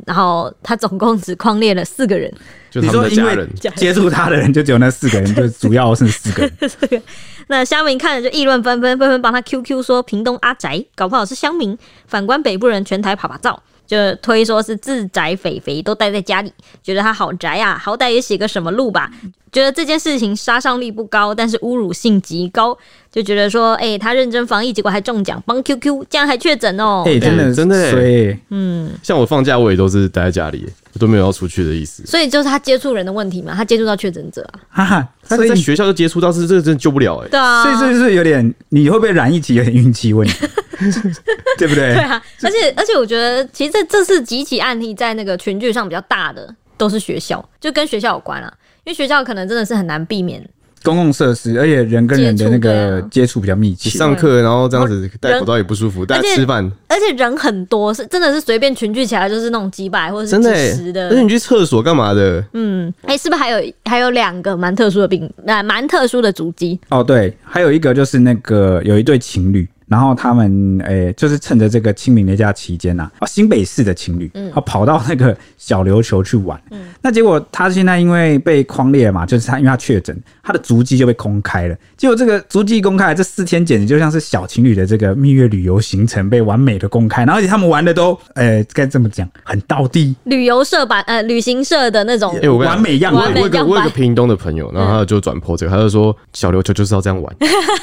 [0.08, 2.32] 然后他总共只框列了四个人，
[2.72, 6.50] 就他们的家人，接触他的人就只有那四个人，就主要是四个
[6.90, 7.02] 人。
[7.48, 11.78] 那乡民看了就议论纷纷，纷纷帮他 QQ 说屏东阿宅，搞不好是乡民。
[12.08, 13.62] 反观北部人，全台趴趴走。
[13.94, 16.52] 就推说是自宅肥肥都待在家里，
[16.82, 19.12] 觉得他好宅啊，好歹也写个什么路吧。
[19.52, 22.76] 觉得这件事情杀伤力不高，但是侮辱性极高，
[23.12, 27.04] 就觉得说，哎、欸，他认真防疫，结果还中奖，帮 QQ，这样还确诊哦。
[27.06, 32.04] 哎、欸，真的真的，所以嗯，像我放假我也都是待在家里，我都没有要出去的意思。
[32.04, 37.30] 所以就是他接触人的问题嘛，他接触到确诊者啊，哈哈，他在学校就接触到，是这个真的救不了哎、欸。
[37.30, 40.48] 对啊，所以这就是有点，你会不会染疫期有点运气问题，
[41.58, 41.94] 对不对？
[41.96, 48.52] 对啊，而且而且我觉得，其实这这是几起案例在那个群聚上比较大的，都是学校，就跟学校有关啊。
[48.84, 50.46] 因为学校可能真的是很难避免
[50.84, 53.90] 公共设施，而且人跟人的那个接触比较密切。
[53.90, 61.08] 上课然后这样子戴口罩也不舒服，大家吃饭，而且人很多，是真的是随便群聚起来就是那种几百或者是几十的。
[61.08, 62.44] 而且你去厕所干嘛的？
[62.52, 66.78] 嗯，哎、欸，是不是还有还有两个蛮特殊的病，那蛮特殊的足迹？
[66.90, 69.66] 哦，对，还有一个就是那个有一对情侣。
[69.94, 81.76] 然后他们诶、欸，就是趁着这个清明的假期间呐，啊，新北市的情侣，嗯，啊，跑到那个小琉球去玩，嗯，那结果他现在因为被框列嘛，就是他因为他确诊，他的足迹就被公开了。
[81.96, 93.32] 结果这个足迹公开，这四天简直就像是小情侣的这个蜜月旅游行程被完美的公开，然后而且他们玩的都，呃，该这么讲，很到地，旅游社版，呃，旅行社的那种，完美样板。
[93.32, 97.36] 我有个我有个屏东的朋友，然后他就转 po 这个，他就说小琉球就是要这样玩，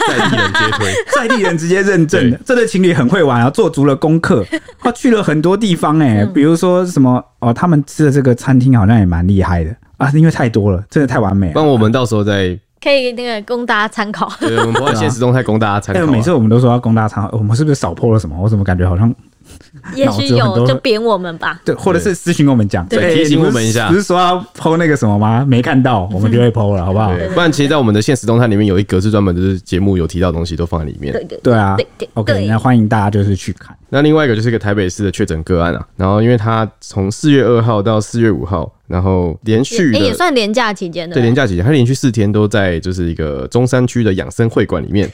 [0.09, 4.45] 在地人接推，在地人直接认证的，这对情侣很会玩啊，做足了功课，
[4.81, 11.53] 他去了很多地方哎、欸，比如说什么哦，他们吃的这个餐厅好像也蛮厉害的啊，因为太多了，真的太完美了。
[11.55, 14.31] 帮我们到时候再可以那个供大家参考。
[14.41, 16.07] 对，我们不会现实中太供大家参考、啊。
[16.11, 18.37] 每次我们都说要供大家参考，我们是不是少 po 了什么？
[18.41, 19.15] 我怎么感觉好像？
[19.95, 21.61] 也许有，就扁我们吧。
[21.65, 23.89] 对，或者是私信跟我们讲，对，提醒我们一下。
[23.89, 25.45] 不是说要 po 那个什么吗？
[25.47, 27.13] 没看到，我们就会 po 了，好不好？
[27.35, 31.13] 不然，其实，在我们的现实动态里面有一格是专门就是节目有提到的东西都放在里面。
[31.13, 31.77] 对对对啊。
[32.15, 33.77] OK，那欢迎大家就是去看。
[33.89, 45.11] 那另外一个就是一个台北市的确诊个案啊，然后因为他从四月二号到四月五号，然后连续也算连假期间的，对，连假期间，他连续四天都在就是一个中山区的养生会馆里面。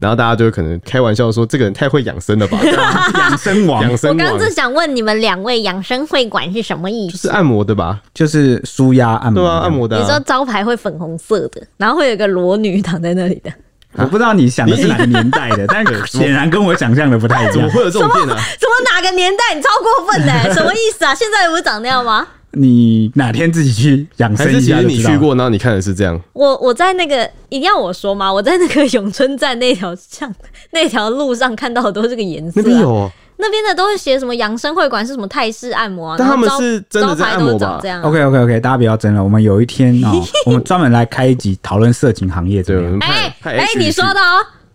[0.00, 2.58] 然后大家就可能开玩笑说，这个人太会养生了吧？
[3.18, 4.18] 养生王，养生王。
[4.18, 7.16] 我刚正想问你们两位，养生会馆是什么意思？
[7.16, 8.00] 就是按摩的吧？
[8.14, 9.42] 就是舒压按摩。
[9.42, 10.02] 对啊，按摩的、啊。
[10.02, 13.52] 你说招牌会粉红色的，然后会有个裸女躺在那里的。
[13.94, 17.52] 我不知道你想的是哪个年代的，但 显然跟我想象的不太一样。
[17.52, 18.34] 怎么会有这种店呢？
[18.58, 19.54] 怎么哪个年代？
[19.54, 21.14] 你超过分的，什么意思啊？
[21.14, 22.26] 现在不是长那样吗？
[22.52, 24.76] 你哪天自己去养生一下？
[24.76, 26.20] 还是其实你去过，然后你看的是这样。
[26.32, 28.32] 我我在那个一定要我说吗？
[28.32, 30.32] 我在那个永春站那条巷
[30.72, 32.62] 那条路上看到的都是这个颜色、啊。
[32.62, 36.16] 那边有、哦，那边的都是写什么养生会馆是什么泰式按摩啊？
[36.18, 37.78] 但他们是真的在按摩吧？
[37.80, 38.08] 这样、啊。
[38.08, 39.22] OK OK OK，大家不要争了。
[39.22, 42.62] 我们有一天哦， 我们专门来开一集讨论色情行业。
[42.62, 44.20] 对，哎哎，你说的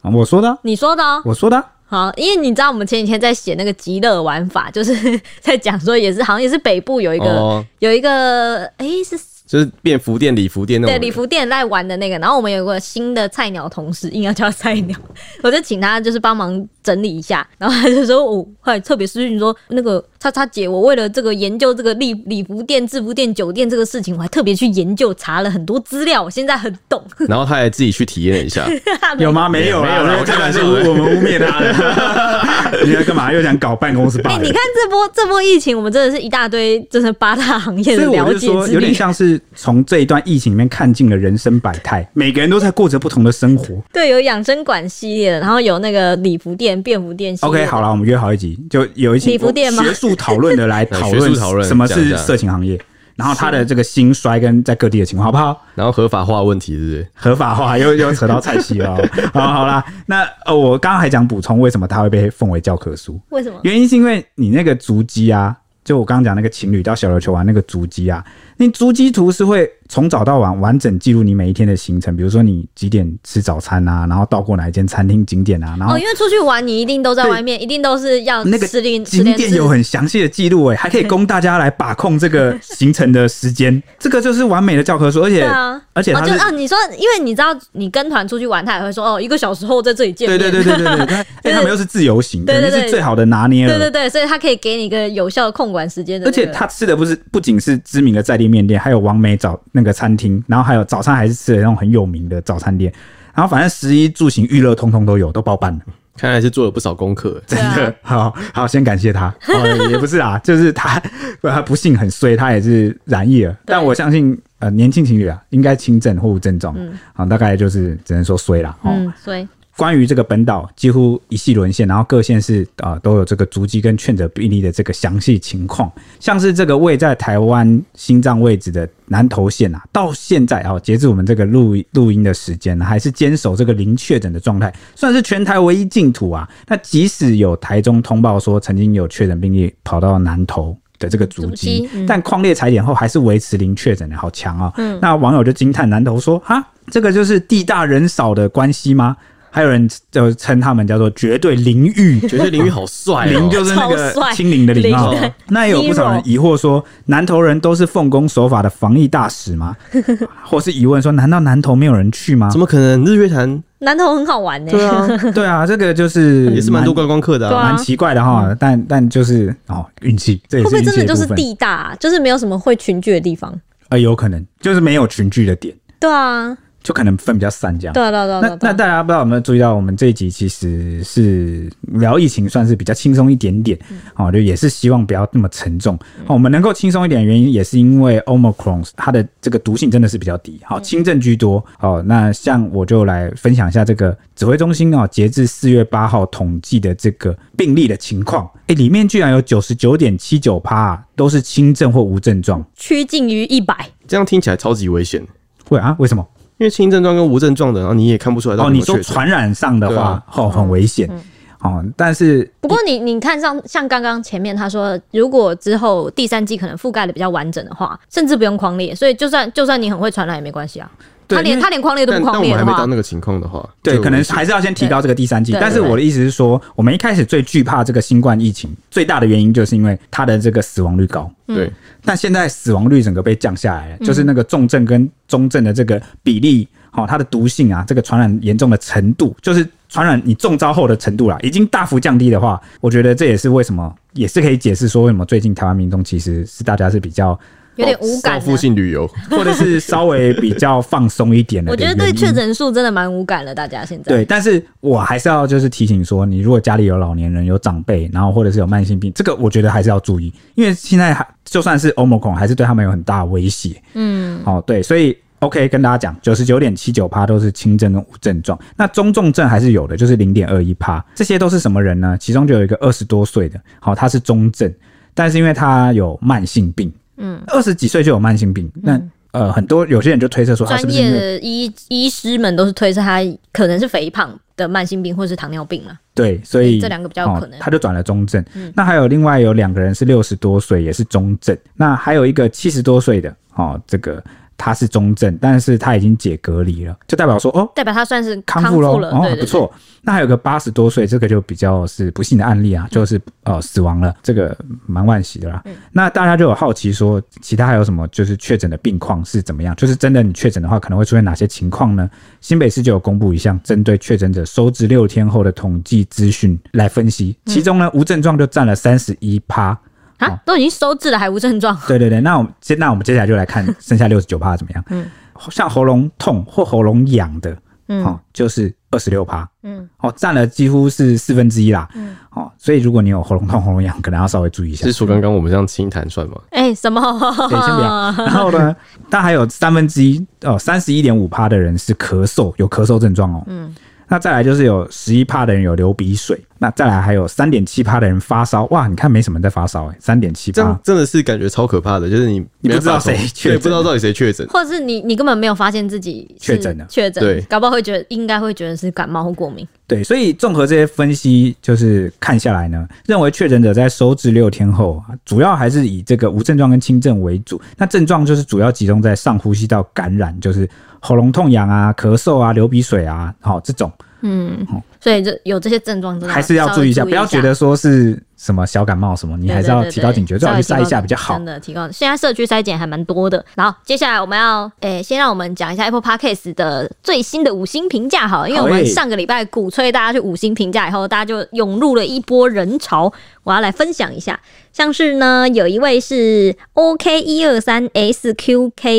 [0.01, 1.63] 哦，我说的，你说的哦，我说的。
[1.95, 4.93] 好，因为你知道我们前几天在写那个极乐玩法，就是
[5.39, 9.17] 在讲说也是好像也是北部有一个、哦、有一个哎、欸、是。
[9.47, 12.17] 就是便服店、礼服店那种，对礼服店在玩的那个。
[12.17, 14.97] 然后我们有个新的菜鸟同事，应该叫菜鸟，
[15.43, 17.45] 我就请他就是帮忙整理一下。
[17.57, 27.03] 然后他就说：“我后来特别私讯说，那个叉叉姐，我为了这个研究这个礼礼服店、制服店、酒店这个事情，我还特别去研究查了很多资料，我现在很懂。
[27.27, 28.65] ”然后他还自己去体验一下，
[29.17, 29.49] 有吗？
[29.49, 32.85] 没有，没有，我开玩笑，我们污蔑他的。
[32.85, 33.33] 你在干嘛？
[33.33, 34.19] 又想搞办公室？
[34.21, 39.39] 哎、欸，你看这波这波疫情，我们真的是一大堆，真的八大行业的了解，有点像是。
[39.57, 43.81] 从这一段疫情里面看尽了人生百态，每个人都在过着不同的生活。
[43.93, 47.49] 对，有养生馆系列的，然后有那个礼服店、便服店系列。
[47.49, 49.83] OK，好了，我们约好一集，就有一期礼服店吗？
[49.83, 52.79] 学术讨论的来 讨论讨论什么是色情行业，
[53.15, 55.61] 然后它的这个兴衰跟在各地的情况，好不好？
[55.75, 57.07] 然后合法化问题是不是？
[57.15, 58.95] 合法化又又扯到菜系了。
[59.33, 63.19] 好，好啦，那呃，我刚刚还讲补充，为什么它会被奉为教科书？
[63.29, 63.59] 为什么？
[63.63, 68.23] 原因是因为你那个足迹啊，就我刚刚讲那个情侣到小琉球玩那个足迹啊。
[68.57, 102.91] 你足迹图是会从早到晚完整记录你每一天的行程，比如说你几点吃早餐啊，然后到过哪一间餐厅景点啊，然后哦，因为出去玩你一定都在外面，一定都是要那个景点有很详细的记录哎，还可以供大家来把控这个行程的时间，这个就是完美的教科书，而且啊，而且他就啊，你说，因为你知道你跟团出去玩，他也会说哦，一个小时后在这里见面，对对对对对对，因为他们又是自由行，对对对，是最好的拿捏了，对对对，所以他可以给你一个有效的控管时间的，而且他吃的不是不仅是知名的在地面店，还有王美早那个餐厅，然后还有早餐还是吃的那种很有名的早餐店，
[103.33, 105.79] 然后反正十一住行娱乐通通都有，都包办了。
[106.17, 107.93] 看来是做了不少功课， 真的。
[108.01, 109.27] 好好，先感谢他。
[109.49, 110.97] 哦、也不是啊，就是他
[111.41, 113.53] 他不幸很衰，他也是染疫了。
[113.65, 116.73] 但我相信，呃，年轻情侣啊，应该轻症或无症状。
[116.77, 118.69] 嗯，好，大概就是只能说衰了。
[118.83, 119.45] 哦、嗯，衰。
[119.77, 136.49] 关于这个本岛几乎一系沦陷，然后各县市啊、呃、都有这个足迹跟确诊病例的这个详细情况，像是这个位在台湾心脏位置的南投县啊，到现在啊、哦、截至我们这个录录音的时间，还是坚守这个零确诊的状态，算是全台唯一净土啊。
[136.67, 144.73] 那即使有台中通报说曾经有确诊病例跑到南投的这个足迹，嗯、但矿列采检后还是维持零确诊的，好强啊、哦！
[144.77, 149.17] 嗯、那网友就惊叹南投说：哈，这个就是地大人少的关系吗？
[149.55, 155.09] 还有人就称他们叫做绝对淋浴，绝对淋浴好帅、哦，淋就是那个清零的淋啊。
[155.47, 159.73] 那也有不少人疑惑说，南投人都是奉公守法的防疫大使吗？
[160.43, 162.49] 或是疑问说，难道南投没有人去吗？
[162.51, 163.05] 怎么可能？
[163.05, 164.71] 日月潭南投很好玩呢？
[164.73, 168.53] 对啊， 对啊，这个就是也是蛮多观光客的、啊，蛮奇怪的哈。
[168.59, 173.57] 但但就是哦，运气，这也是会不会真的就是地大、啊，就是没有什么会群聚的地方？
[173.87, 175.73] 呃，有可能就是没有群聚的点。
[175.97, 176.57] 对啊。
[176.85, 177.93] 就可能分比较散，这样。
[177.95, 178.41] 对对对。
[178.41, 183.75] 那那大家不知道有没有注意到，我们这一集其实是聊疫情，算是比较轻松一点点。
[184.13, 185.97] 哦，就也是希望不要那么沉重。
[186.27, 191.65] 我们能够轻松一点的原因，也是因为 Omicron 它的这个毒性真的是比较低，好，轻症居多。
[191.79, 198.47] 好，那像我就来分享一下这个指挥中心啊，截至四月八号统计的这个病例的情况。
[198.67, 203.89] 哎，里面居然有九十九点七九趴都是轻症或无症状，趋近于一百。
[204.07, 205.25] 这样听起来超级危险。
[205.67, 205.95] 会啊？
[205.97, 206.23] 为什么？
[206.57, 208.55] 因为轻症状跟无症状的，然后你也看不出来。
[208.55, 211.09] 哦，你说传染上的话，啊、哦，很危险。
[211.11, 211.19] 嗯、
[211.61, 220.89] 哦，但是不过你你看上像刚刚前面他说，如果之后第三季可能覆盖的比较完整的话，甚至不用匡列，所以就算就算你很会传染也没关系啊。
[221.27, 225.51] 他连他连匡列都不匡列的话，但我们还没到那个情况的话，对，可能还是要先提高这个第三季。
[225.53, 231.31] 但是我的意思是说，我们一开始最惧怕这个新冠疫情，最大的原因就是因为它的这个死亡率高。
[231.47, 231.71] 对，
[232.03, 247.39] 但现在死亡率整个被降下来了，就是那个重症跟中症的这个比例，好，它的毒性啊，这个传染严重的程度，就是传染你中招后的程度啦，已经大幅降低的话，我觉得这也是为什么，也是可以解释说为什么最近台湾民众其实是大家是比较。
[247.75, 251.71] 有点无感，报复性旅游， 或者是稍微比较放松一点的。
[251.71, 254.11] 我觉得对确诊数真的蛮无感的，大家现在。
[254.11, 263.81] 对，但是我还是要就是提醒说，你如果家里有老年人、有长辈，然后或者是有慢性病，这个我觉得还是要注意，因为现在还就算是 Omicron，还是对他们有很大威胁。
[263.93, 271.03] 嗯，哦，对，所以 OK，跟大家讲，九十九点七九趴都是轻症跟无症状，那中重症还是有的，就是零点二一趴。
[271.13, 272.17] 这些都是什么人呢？
[272.19, 274.73] 其中就有一个二十多岁的，好，他是中症，
[275.13, 279.01] 但是因为他有慢性病，嗯，二十几岁就有慢性病，那。
[279.31, 283.19] 呃，很多有些人就推测说，专业的医医师们都是推测他
[283.51, 285.91] 可能是肥胖的慢性病，或是糖尿病嘛。
[286.13, 288.41] 对，所以这两个比较可能，哦、他就转了中症。
[288.53, 291.57] 嗯、那还有另外有两个人是六十多岁，也是中症。
[291.73, 294.23] 那还有一个七十多岁的，哦，这个。
[294.57, 299.71] 他是中症，但是他已经解隔离了，就代表说哦，代表他算是康复了，哦，不错。
[300.01, 305.61] 那还有个八十多岁，这个就比较是不幸的案例啊，就是呃死亡了，这个蛮惋惜的啦。
[305.65, 309.75] 嗯、那大家就有好奇说，其他还有什么就是确诊的病况是怎么样？
[309.75, 312.07] 就是真的你确诊的话，可能会出现哪些情况呢？
[312.39, 319.77] 新北市就有公布一项针对确诊者收治六天后的统计资讯来分析，其中呢、嗯、无症状就占了三十一趴。
[320.17, 321.77] 啊，都已经收治了，还无症状？
[321.87, 324.83] 对对对，那我们接那我们接下来就来看 剩下六十九趴怎么样？
[324.89, 325.05] 嗯，
[325.51, 327.57] 像喉咙痛或喉咙痒的，
[327.87, 334.85] 嗯，哦，就是二十六趴，嗯，哦，占了几乎是四分之一啦，嗯，哦，所以如果你有喉咙痛、喉咙痒，可能要稍微注意一下。
[334.85, 336.37] 是说刚刚我们这样清谈算吗？
[336.51, 337.01] 哎、欸，什么？
[337.49, 338.11] 对，先不要。
[338.25, 338.75] 然后呢，
[339.09, 343.75] 但还有三分之一哦，三十一点五趴的人是咳嗽，有咳嗽症状哦，嗯。
[344.07, 370.69] 那再来就是有十一趴的人有流鼻水，那再来还有三点七趴的人发烧，哇，你看没什么在发烧哎，三点七趴，真的是感觉超可怕的，就是你你不知道谁确诊，不知道到底谁确诊，或者是你你根本没有发现自己确诊了，确诊，对，搞不好会觉得应该会觉得是感冒或过敏，对，所以综合这些分析，就是看下来呢，认为确诊者在收治六天后，主要还是以这个无症状跟轻症为主，那症状就是主要集中在上呼吸道感染，就是
[371.05, 373.91] 喉咙痛痒啊、咳嗽啊、流鼻水啊，好这种。
[374.27, 374.65] 嗯，
[374.99, 381.35] 所以这有这些症状，还是要注意一下，不要觉得说是什么小感冒什么，你还是要提高警觉，最好去筛一下比较好。
[381.35, 383.45] 真的提高，现在社区筛检还蛮多的。
[383.53, 393.13] 然后接下来我们要，诶、欸，先让我们讲一下 Apple Podcast 的最新的五星评价，好，因为我们上个礼拜鼓吹大家去五星评价以后，大家就涌入了一波人潮。
[393.43, 394.39] 我要来分享一下，
[394.73, 398.95] 像是呢，有一位是 OK 一二三 SQKJH。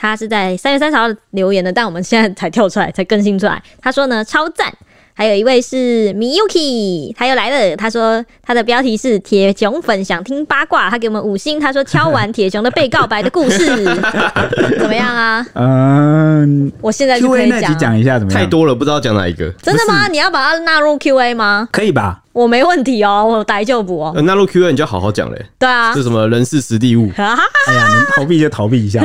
[0.00, 3.60] 他是在三月三十号留言的，但我们现在才跳出来，才更新出来。
[3.82, 4.72] 他说呢，超赞。
[5.18, 7.76] 还有一位是 Miyuki，他又来了。
[7.76, 11.58] 他说他的标题是铁熊粉想听八卦，他给我们五星。
[11.58, 13.66] 他说敲完铁熊的被告白的故事
[14.78, 15.44] 怎么样啊？
[15.54, 18.40] 嗯，我现在就可以讲一下，怎么样？
[18.40, 19.50] 太多了，不知道讲哪一个。
[19.60, 20.06] 真的吗？
[20.06, 21.68] 你要把它纳入 Q&A 吗？
[21.72, 22.22] 可以吧？
[22.32, 24.22] 我没问题哦，我有逮就补哦。
[24.22, 25.46] 纳入 Q&A 你就好好讲嘞。
[25.58, 27.10] 对啊，是什么人事实地物？
[27.18, 29.02] 哎呀，能逃避就逃避一下。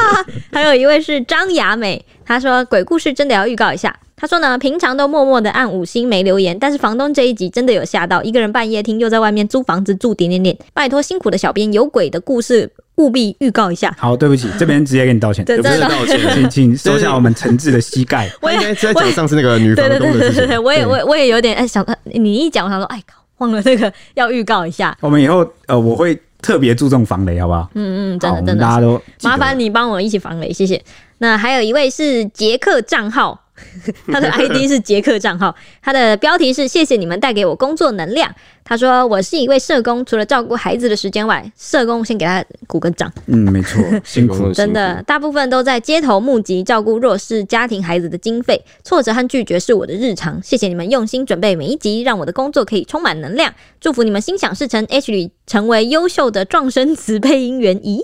[0.52, 3.96] 还有一位是张雅美，他说鬼故事真的要预告一下。
[4.16, 13.94] 他说呢，平常都默默的按五星没留言，但是房东这一集真的有吓到，一个人半夜听又在外面租房子住点点点，拜托辛苦的小编，有鬼的故事务必预告一下。
[13.98, 18.30] 好，对不起， 这边直接给你道歉，对，真的道歉，请请收下我们诚挚的膝盖。
[18.40, 24.96] 我也在讲上次那个女房东的事情，对对对对，我也我我也有点哎想，你一讲我想说，哎靠，忘了那个要预告一下。
[25.00, 27.68] 我们以后呃我会特别注重防雷，好不好？
[27.74, 30.80] 嗯嗯，真的真的，大家都麻烦你帮我一起防雷，谢谢。
[31.18, 33.40] 那还有一位是杰克账号。
[34.10, 38.34] 他的 ID 是杰克账号，他的标题是“谢谢你们带给我工作能量”。
[38.66, 48.60] 他说：“我是一位社工，除了照顾孩子的时间外，社工先给他鼓个掌。”嗯，没错， 辛苦，真的，大部分都在街头募集照顾弱势家庭孩子的经费。
[48.82, 50.42] 挫折和拒绝是我的日常。
[50.42, 53.52] 谢谢你们用心准备每一集，让我的工作可以充满能量。
[53.80, 57.78] 祝福你们心想事成，Ashley 成为优秀的壮声词配音员。
[57.80, 58.00] 咦？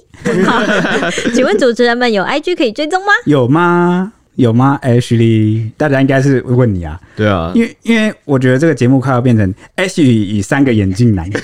[1.34, 3.12] 请问主持人们有 IG 可以追踪吗？
[3.24, 4.12] 有吗？
[4.40, 6.98] 有吗？Ashley，大家应该是问你啊。
[7.14, 11.28] 对啊，因为因为我觉得这个节目快要变成 Ashley 与三个眼镜男。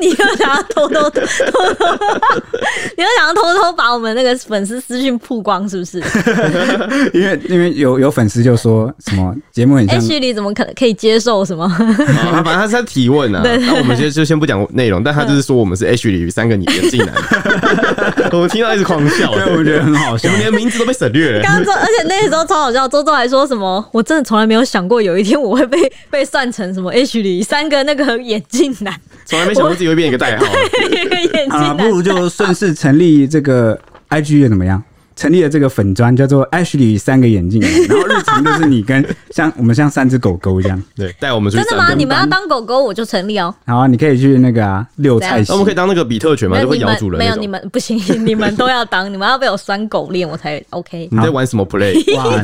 [0.00, 1.26] 你又想要偷偷偷偷，
[2.96, 5.98] 你又想要偷偷把我们那个粉丝私讯曝光，是不是？
[7.12, 11.68] 因为因为有有粉丝就说什么节目很像，Ashley 怎么可能可以接受什么？
[11.68, 13.42] 反正他是在提问啊。
[13.44, 17.14] 那我们先就先不讲内容，但他就是说我们是 Ashley 与三个眼镜男。
[18.32, 21.42] 我们听到一直狂笑，对，我觉得很好笑，我们连名字都被省略了。
[21.42, 23.84] 刚刚而且那时候超好笑，周周还说什么？
[23.92, 25.78] 我真的从来没有想过有一天我会被
[26.10, 28.94] 被算成什么 Ashley 三个那个眼镜男，
[29.24, 30.44] 从来没想过自己会变一个代号。
[30.90, 33.78] 一个眼镜男啊，不如就顺势成立这个
[34.10, 34.82] IG 怎么样？
[35.20, 41.58] 成立了这个粉砖叫做 Ashley 三个眼镜， 然后日常就是你跟像我们像三只狗狗一样，对，带我们去。
[41.58, 41.92] 真的吗？
[41.92, 43.54] 你们要当狗狗，我就成立哦。
[43.66, 45.44] 好啊，你可以去那个啊遛菜。
[45.46, 46.58] 那我们可以当那个比特犬吗？
[46.58, 47.18] 就会咬主人。
[47.18, 51.06] 没有，你们不行， 你们都要当，你们要被我拴狗链，我才 OK。
[51.12, 51.92] 你在玩什么 play？
[52.16, 52.40] 哇，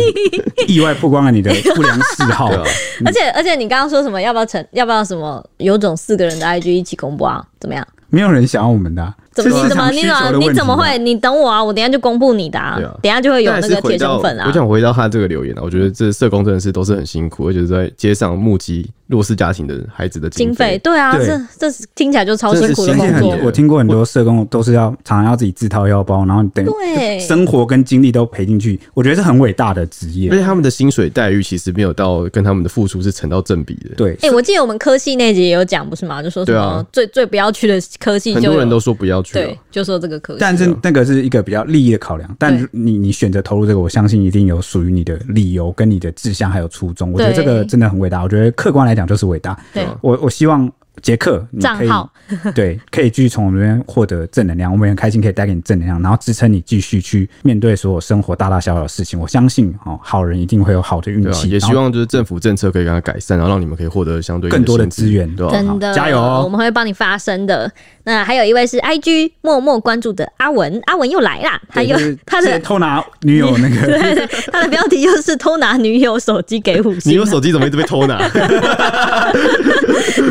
[0.68, 2.50] 意外曝光了你的不良嗜好。
[3.06, 4.20] 而且而且，你刚刚说什么？
[4.20, 4.62] 要不要成？
[4.72, 5.42] 要不要什么？
[5.56, 7.42] 有种四个人的 IG 一起公布啊？
[7.58, 7.86] 怎么样？
[8.10, 9.14] 没有人想要我们的。
[9.42, 10.98] 怎么你怎么你怎么你怎么会？
[10.98, 14.52] 你等我啊，我等下就公布你的啊啊，等下就会有那个铁粉啊我。
[14.52, 20.78] 想回到他这个留言啊，我觉得这社工真的是都是很辛苦，而且是在街上募集弱势家庭的孩子的经费。
[20.78, 30.30] 对啊，对这这听起来就超辛苦的工作很，我听过很多社工都是要常常要自己自掏腰包，然后等对生活跟精力都赔进去，我觉得是很伟大的职业。
[30.30, 33.90] 而且他们的薪水待遇其实没有到跟他们的付出是成到正比的。
[33.96, 36.22] 对，哎、我记得我们科系那集也有讲，不是吗？
[36.22, 40.38] 就说什么、最最不要去的科系很多人都说不要去、对哦。，就说这个可惜。
[40.40, 47.12] 但是那个是一个比较利益的考量，但对你你选择投入这个，我相信一定有属于你的理由跟你的志向还有初衷。
[47.12, 49.58] 我觉得这个真的很伟大，我觉得客观来讲就是伟大。
[49.74, 50.70] 对我我希望
[51.02, 52.12] 杰克你可以账号
[52.54, 59.18] 对可以继续从我们这边获得正能量，我们也很开心可以带给你正能量，然后支撑你继续去面对所有生活大大小小的事情。
[59.18, 67.70] 我相信哦，好人一定会有好的运气，也希望就是政府政策可以让他改善，然后让你们可以获得相对更多的资资源对吧、真的加油哦我们会帮你发声的。
[68.04, 73.86] 那还有一位是 IG 默默关注的阿文，阿文又来啦，他又对就是他的偷拿女友那个。
[73.86, 77.12] 对对，他的标题又是偷拿女友手机给五星。
[77.12, 78.16] 你有手机怎么一直被偷拿？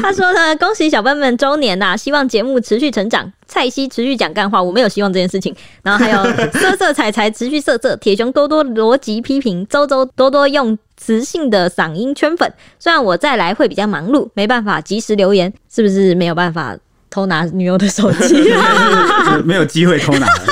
[0.02, 5.56] 他说呢，恭喜小笨笨周年呐、希望节目持续成长，蔡西持续讲干话，我没有希望这件事情。
[5.84, 6.24] 然后还有
[6.60, 12.52] 色色彩彩持续色色，铁熊多多逻辑批评，周周多多用磁性的嗓音圈粉。
[12.80, 16.78] 虽然我再来会比较忙碌，没办法及时留言，是不是没有办法
[17.10, 18.52] 偷拿女友的手机？
[19.46, 20.44] 没有机会偷拿了，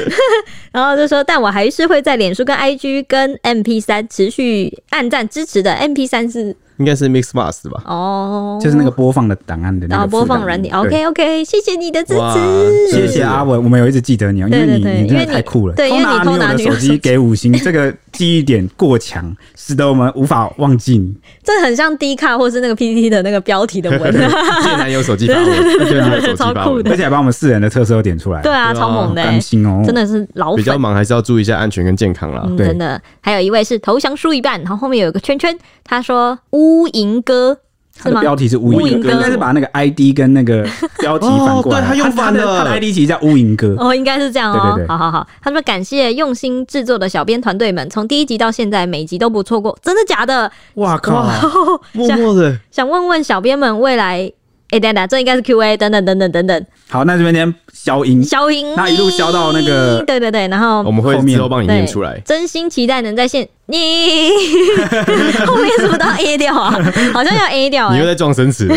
[0.72, 5.72] 然后就说，但我还是会在脸书跟 IG 跟 MP 三持续暗赞支持的。
[5.74, 7.82] MP 三是应该是 Mixbox 吧？
[7.84, 10.70] 哦，就是那个播放的档案的那个播放软体。
[10.70, 12.90] OK OK，谢谢你的支持。
[12.90, 21.14] 谢谢阿文，我们有一直记得你哦，因为你你真的太酷了，对因为你偷拿女友手机给五星，这个记忆点过强，使得我们无法忘记你。
[21.44, 24.12] 这很像 D 卡或是那个 PPT 的那个标题的文，
[24.62, 25.44] 借男友手机发文，
[25.86, 30.56] 借男友手机发文超酷的而且还把我们四人的特色都点出来，对啊，超猛的、甘欸，心哦，真的是老粉。
[30.56, 32.42] 比较忙，还是要注意一下安全跟健康啦。
[32.46, 33.00] 嗯，对真的。
[33.20, 37.58] 还有一位是投降输一半，然后后面有一个圈圈，他说乌银哥
[37.96, 38.20] 他的是吗？
[38.22, 40.66] 标题是乌乌蝇哥，应该是把那个 ID 跟那个
[40.98, 44.74] 标题反过来，哦对他用反了他的他的 ID 其实叫乌蝇哥，哦，应该是这样哦。
[44.74, 50.50] 对对对好好好，他说感谢用心制作的小编团队们，从第一集到现在每集都不错过，真的假的？
[50.74, 51.24] 哇靠！
[51.92, 54.32] 默默的，想问问小编们未来，
[54.70, 61.36] 哎、等等，这应该是 Q&A，等等等等等等，好，那这边先消音，消音，那一路消到那个对对对，然后我们会后面。
[61.36, 62.20] 之后帮你念出来。
[62.24, 64.30] 真心期待能在线，你。
[65.46, 66.72] 后面是不是都要 A 掉啊？
[67.14, 68.68] 好像要 A 掉哎、你又在撞生词，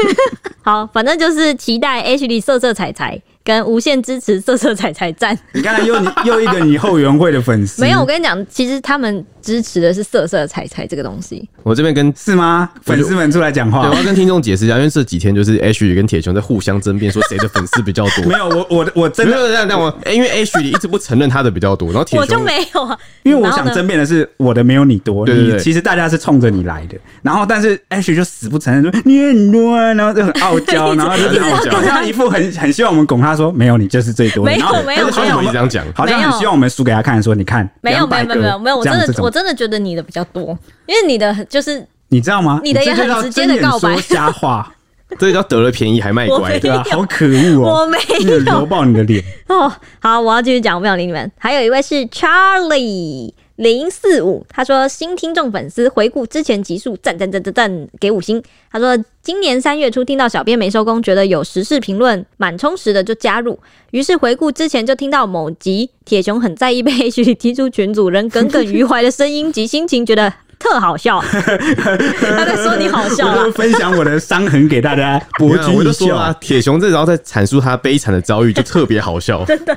[0.62, 5.38] 好，反正就是期待 H D 色色彩彩跟无限支持色色彩彩站。
[5.52, 11.46] 你刚才又你又一个你后援会的粉丝，没有，我跟你讲，其实他们支持的是色色彩彩这个东西。
[11.62, 12.70] 我这边跟是吗？
[12.82, 18.24] 粉丝们出来讲话，我要，跟听众解释一下，因为这几天就是 H 里跟铁熊在互相争辩，说谁的粉丝比较多。
[18.32, 42.60] 没有我我我真的，没有这样，这样我、欸 因为 H 里一直不承认他的比较多，然后铁熊我就没有啊，因为我想争辩的是我的没有你多，对对其实大家是冲着你来的，然后但是 Ash 就死不承认说你很多啊，然后就很傲娇， 然后就是很傲娇好像一副很很希望我们拱他说没有你就是最多的，没有没有好像我们我一直这样讲好像很希望我们输给他看，说你看没有没有没有没有没有，我真的我真的觉得你的比较多，因为你的就是你知道吗？
[42.62, 44.72] 你的也很直接的告白说瞎话，
[45.18, 46.58] 这叫得了便宜还卖乖。
[46.58, 46.82] 对吧？
[46.84, 47.82] 没有好可恶哦！
[47.82, 49.22] 我没真的揉爆你的脸。
[49.48, 51.30] 哦，好，我要继续讲，我不想理你们。
[51.38, 58.42] 还有一位是 Charlie 零四五，他说新听众粉丝回顾之前集数，赞赞赞赞赞，给五星。
[58.70, 63.56] 他说今年三月初听到小编没收工，觉得有时事评论蛮充实的，就加入。
[63.92, 70.32] 于是回顾之前就听到某集铁熊很在意被 H 里踢出群组，仍耿耿于怀的声音及心情，觉得
[70.64, 71.22] 特好笑。
[71.30, 73.52] 他在说你好笑啊我就。
[73.52, 79.44] 分享我的伤痕给大家 博你看我君一笑就说啊。，铁熊这时候在阐述他悲惨的遭遇，就特别好笑。
[79.46, 79.76] 真的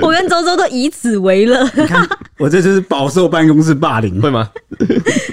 [0.00, 1.62] 我跟周周都以此为乐。
[1.74, 2.06] 你看，
[2.38, 4.20] 我这就是饱受办公室霸凌。
[4.20, 4.48] 会吗？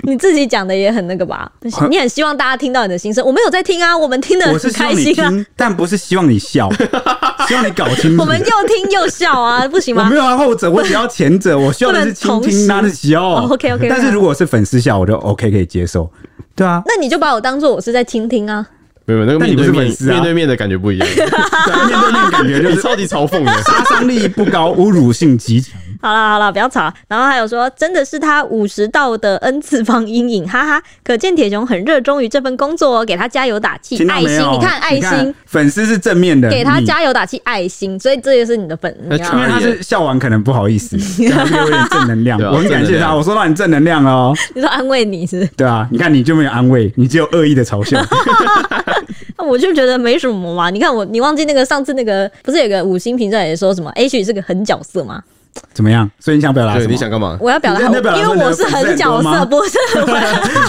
[0.03, 1.49] 你自己讲的也很那个吧？
[1.89, 6.69] 你很希望大家听到你的心声，我没有在听啊，我们听的是开心啊，但不是希望你笑，
[7.47, 8.21] 希望你搞清楚。
[8.21, 10.15] 我们又听又笑啊，不行吗我没？
[10.15, 11.57] 有啊后者，我只要前者。
[11.57, 13.21] 我需要的是倾听他的笑。
[13.23, 16.09] 哦，OK，OK，但是如果是粉丝笑，我就 OK 可以接受。
[16.55, 18.65] 对啊，那你就把我当做我是在倾听啊。
[19.05, 23.51] 没有，那个你不面对面是粉丝啊面对面的感觉不一样， 面对面感觉就是你超级嘲讽的。
[23.63, 25.79] 杀伤力不高，侮辱性极强。
[26.01, 26.91] 好了好了，不要吵。
[27.07, 30.81] 然后还有说，真的是他五十道的 N 次方阴影，哈哈。
[31.03, 34.39] 可见铁熊很热衷于这份工作哦，给他加油打气，爱心。
[34.51, 37.99] 你看爱心，，粉丝是正面的，给他加油打气，爱心。
[37.99, 41.29] 所以这也是你的粉，那你知道吗因为他是笑完可能不好意思， 有
[41.69, 42.39] 点正能量。
[42.41, 44.35] 我很感谢他，我收到你正能量了哦。
[44.55, 45.51] 你说安慰你是不是？
[45.55, 48.03] 对啊，你看你就没有安慰，你只有恶意的嘲笑。
[49.37, 50.69] 那我就觉得没什么嘛。
[50.69, 55.21] 你看我，你忘记那个上次那个不是有个五星评价也说什么 H 是个狠角色吗？
[55.73, 56.09] 怎么样？
[56.19, 56.91] 所以你想表达什么？
[56.91, 57.37] 你想干嘛？
[57.41, 57.81] 我要表达，
[58.17, 59.77] 因为我是很角色，不是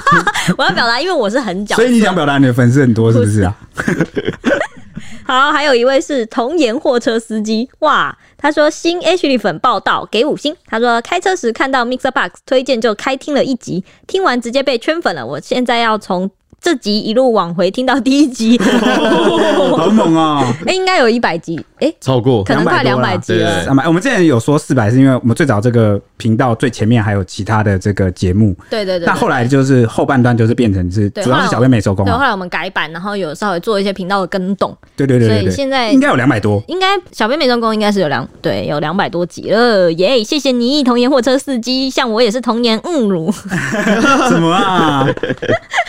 [0.58, 1.82] 我要表达，因为我是很角色。
[1.82, 3.56] 所以你想表达你的粉丝很多，是不是啊？
[5.24, 10.54] 好，还有一位是童颜货车司机，哇，他说新 H 里粉报道给五星。
[10.66, 15.24] 他说开车时看到 MixerBox 推荐就开听了一集，听完直接被圈粉了。
[15.24, 16.30] 我现在要从。
[16.62, 20.46] 这集一路往回听到第一集， 好猛啊！
[20.64, 23.66] 哎，应该有一百集，哎，超过，可能快两百集了。
[23.84, 29.06] 我们之前有说四百，是因为我们最早这个频道最前面还有其他的这个节目，对对对。
[29.06, 35.28] 那后来就是后半段就是变成是主要是小编没收工，对，后来我们改版，然后有稍微做一些频道的更动，对对对。
[35.28, 40.22] 所以现在应该有两百多，应该小编没收工应该是有两对有两百多集了耶！
[40.22, 43.32] 谢谢你，童颜货车司机，像我也是童颜，嗯，如
[44.30, 45.04] 什么啊？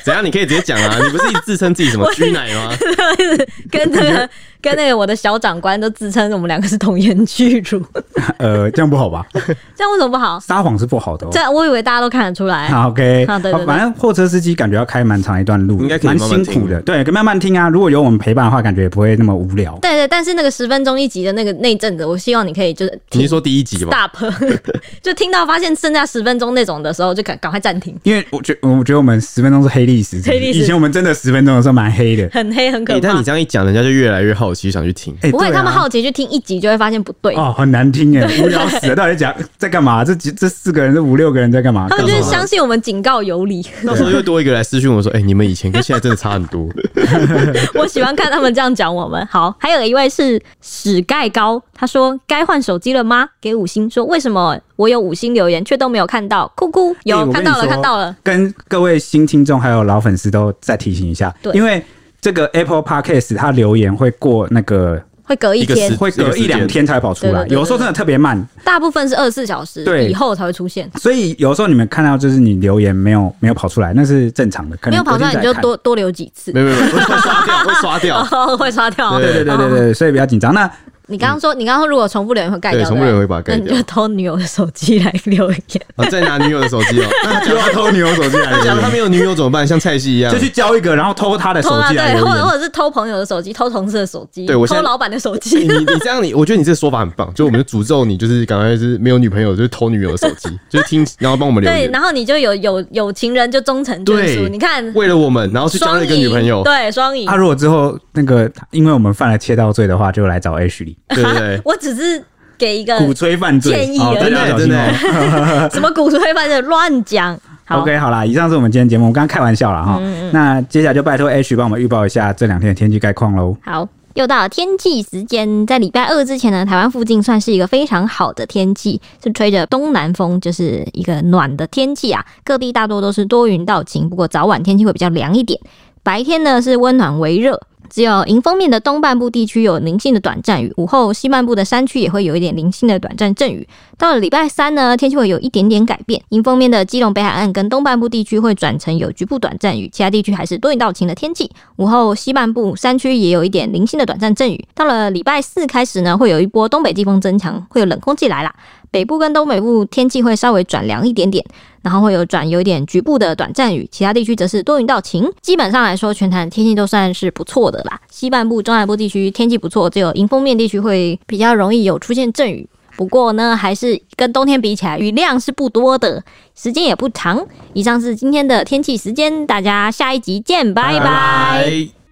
[0.04, 0.26] 怎样？
[0.26, 0.63] 你可以直接。
[0.64, 1.00] 讲啊！
[1.04, 2.76] 你不是自称自己什么居奶吗？
[3.70, 4.30] 跟这个
[4.64, 7.84] 跟那个我的小长官都自称我们两个是童颜巨乳。
[8.40, 9.26] 呃，这样不好吧？
[9.76, 10.40] 这样为什么不好？
[10.40, 11.28] 撒谎是不好的。
[11.28, 12.70] 哦这样我以为大家都看得出来。
[12.70, 13.26] 好，OK。
[13.28, 16.82] 好的，反正货车司机感觉要开蛮长一段路，应该蛮辛苦的。
[16.84, 17.68] 对，可以慢慢听啊。
[17.68, 19.78] 如果有我们陪伴的话，感觉也不会那么无聊。
[19.82, 23.00] 对对，但是那个十分钟一集的那个那阵子，我希望你可以就是。
[23.12, 24.10] 你说第一集吧。
[24.10, 24.34] Stop，
[25.04, 27.98] 就听到发现剩下十分钟那种的时候，就赶赶快暂停。
[28.04, 30.22] 因为我觉我觉得我们十分钟是黑历史。
[30.26, 30.60] 黑历史。
[30.60, 33.00] 以前我们真的十分钟的时候蛮黑的，很黑很可怕。
[33.00, 35.16] 但你这样一讲，人家就越来越好奇，想去听。
[35.32, 37.34] 不会，他们好奇去听一集，就会发现不对。
[37.36, 38.96] 哦，很难听哎， 无聊死了！
[38.96, 40.04] 到底讲在干嘛？
[40.04, 41.88] 这几这四个人，这五六个人在干嘛？
[41.90, 43.66] 他们就是相信我们警告有理。
[43.86, 46.68] 到时候又多一个来私讯我说：“哎，你们以前跟现在真的差很多。
[47.76, 49.26] ”我喜欢看他们这样讲我们。
[49.28, 58.16] 好，还有一位是史盖高，他说：“该换手机了吗？”给五星说：“为什么我有五星留言却都没有看到？”哭哭，有看到了，看到了。
[58.24, 61.84] 跟各位新听众还有老粉丝都再提醒一下，因为。
[62.24, 70.90] 这个 Apple Podcast 它留言会过那个，会隔一天，会隔一两天才跑出来，有时候真的特别慢，大部分是二十四小时以后才会出现。
[70.96, 78.24] 所以有时候你们看到就是你留言没有没有跑出来，那是正常的，可能没有跑出来你就多多留几次，没有没有会刷掉， 会刷掉，
[78.56, 80.54] 会刷掉，对对对对对，所以比较紧张。
[80.54, 80.72] 那
[81.08, 85.86] 你刚刚说，你刚刚说如果重复留言会盖掉，重复留言会把它盖掉，那你就偷女友的手机来留言。
[85.96, 88.66] 啊，再拿女友的手机哦，那就要偷女友手机来留言。
[88.66, 89.68] 假如他没有女友怎么办？
[89.68, 92.14] 像蔡西一样，就去交一个，然后偷他的手机来。
[92.14, 95.58] 对，或者或者是偷朋友的手机，偷同事的手机，对我偷老板的手机。
[95.58, 97.32] 你你这样，你我觉得你这个说法很棒。
[97.34, 101.82] 就我们就诅咒你，就是赶快是没有女朋友，就是偷女友的手机， 就是听，然后帮我们留言。
[101.82, 104.48] 对，然后你就有有有情人就终成眷属。
[104.48, 107.26] 你看，为了我们，然后去交了一个女朋友，对，双赢。
[107.28, 111.62] 他如果之后那个，因为我们犯了窃盗罪的话，就来找 H 里，对不对？
[111.66, 112.24] 我只是
[112.58, 117.38] 给一个鼓吹犯罪建议而已，真的 真的， 什么鼓吹犯罪乱讲。
[117.70, 120.00] OK，好啦，以上是我们今天节目，我刚刚开玩笑了哈。
[120.32, 123.56] 那接下来就拜托 H 帮我们预报一下这两天的天气概况喽。
[123.64, 132.24] 好，又到了天气时间，在礼拜二之前呢，台湾附近算是一个非常好的天气，是吹着东南风，就是一个暖的天气啊。
[132.44, 135.58] 各地大多都是多云到晴，不过早晚天气会比较凉一点，
[136.04, 137.60] 白天呢是温暖微热。
[137.90, 143.68] 只有迎风面的东半部地区有零星的短暂雨，午后西半部的山区也会有一点零星的短暂阵雨。
[144.04, 146.22] 到了礼拜三呢，天气会有一点点改变。
[146.28, 151.50] 迎风面的基隆北海岸跟东半部地区会转成有局部短暂雨，其他地区还是多云到晴的天气。
[151.78, 154.68] 午后西半部山区也有一点零星的短暂阵雨。
[154.76, 158.54] 到了礼拜四开始呢，会有一波东北季风增强，会有冷空气来啦。
[158.92, 161.42] 北部跟东北部天气会稍微转凉一点点，
[161.82, 165.32] 然后会有转有一点局部的短暂雨，其他地区则是多云到晴。
[165.42, 168.02] 基本上来说，全台天气都算是不错的啦。
[168.12, 172.68] 西半部、中南部地区天气不错，只有迎风面地区会比较容易有出现阵雨。
[172.96, 176.24] 不过呢，还是跟冬天比起来，雨量是不多的，
[176.56, 177.46] 时间也不长。
[177.74, 182.03] 以上是今天的天气时间，大家下一集见，拜拜。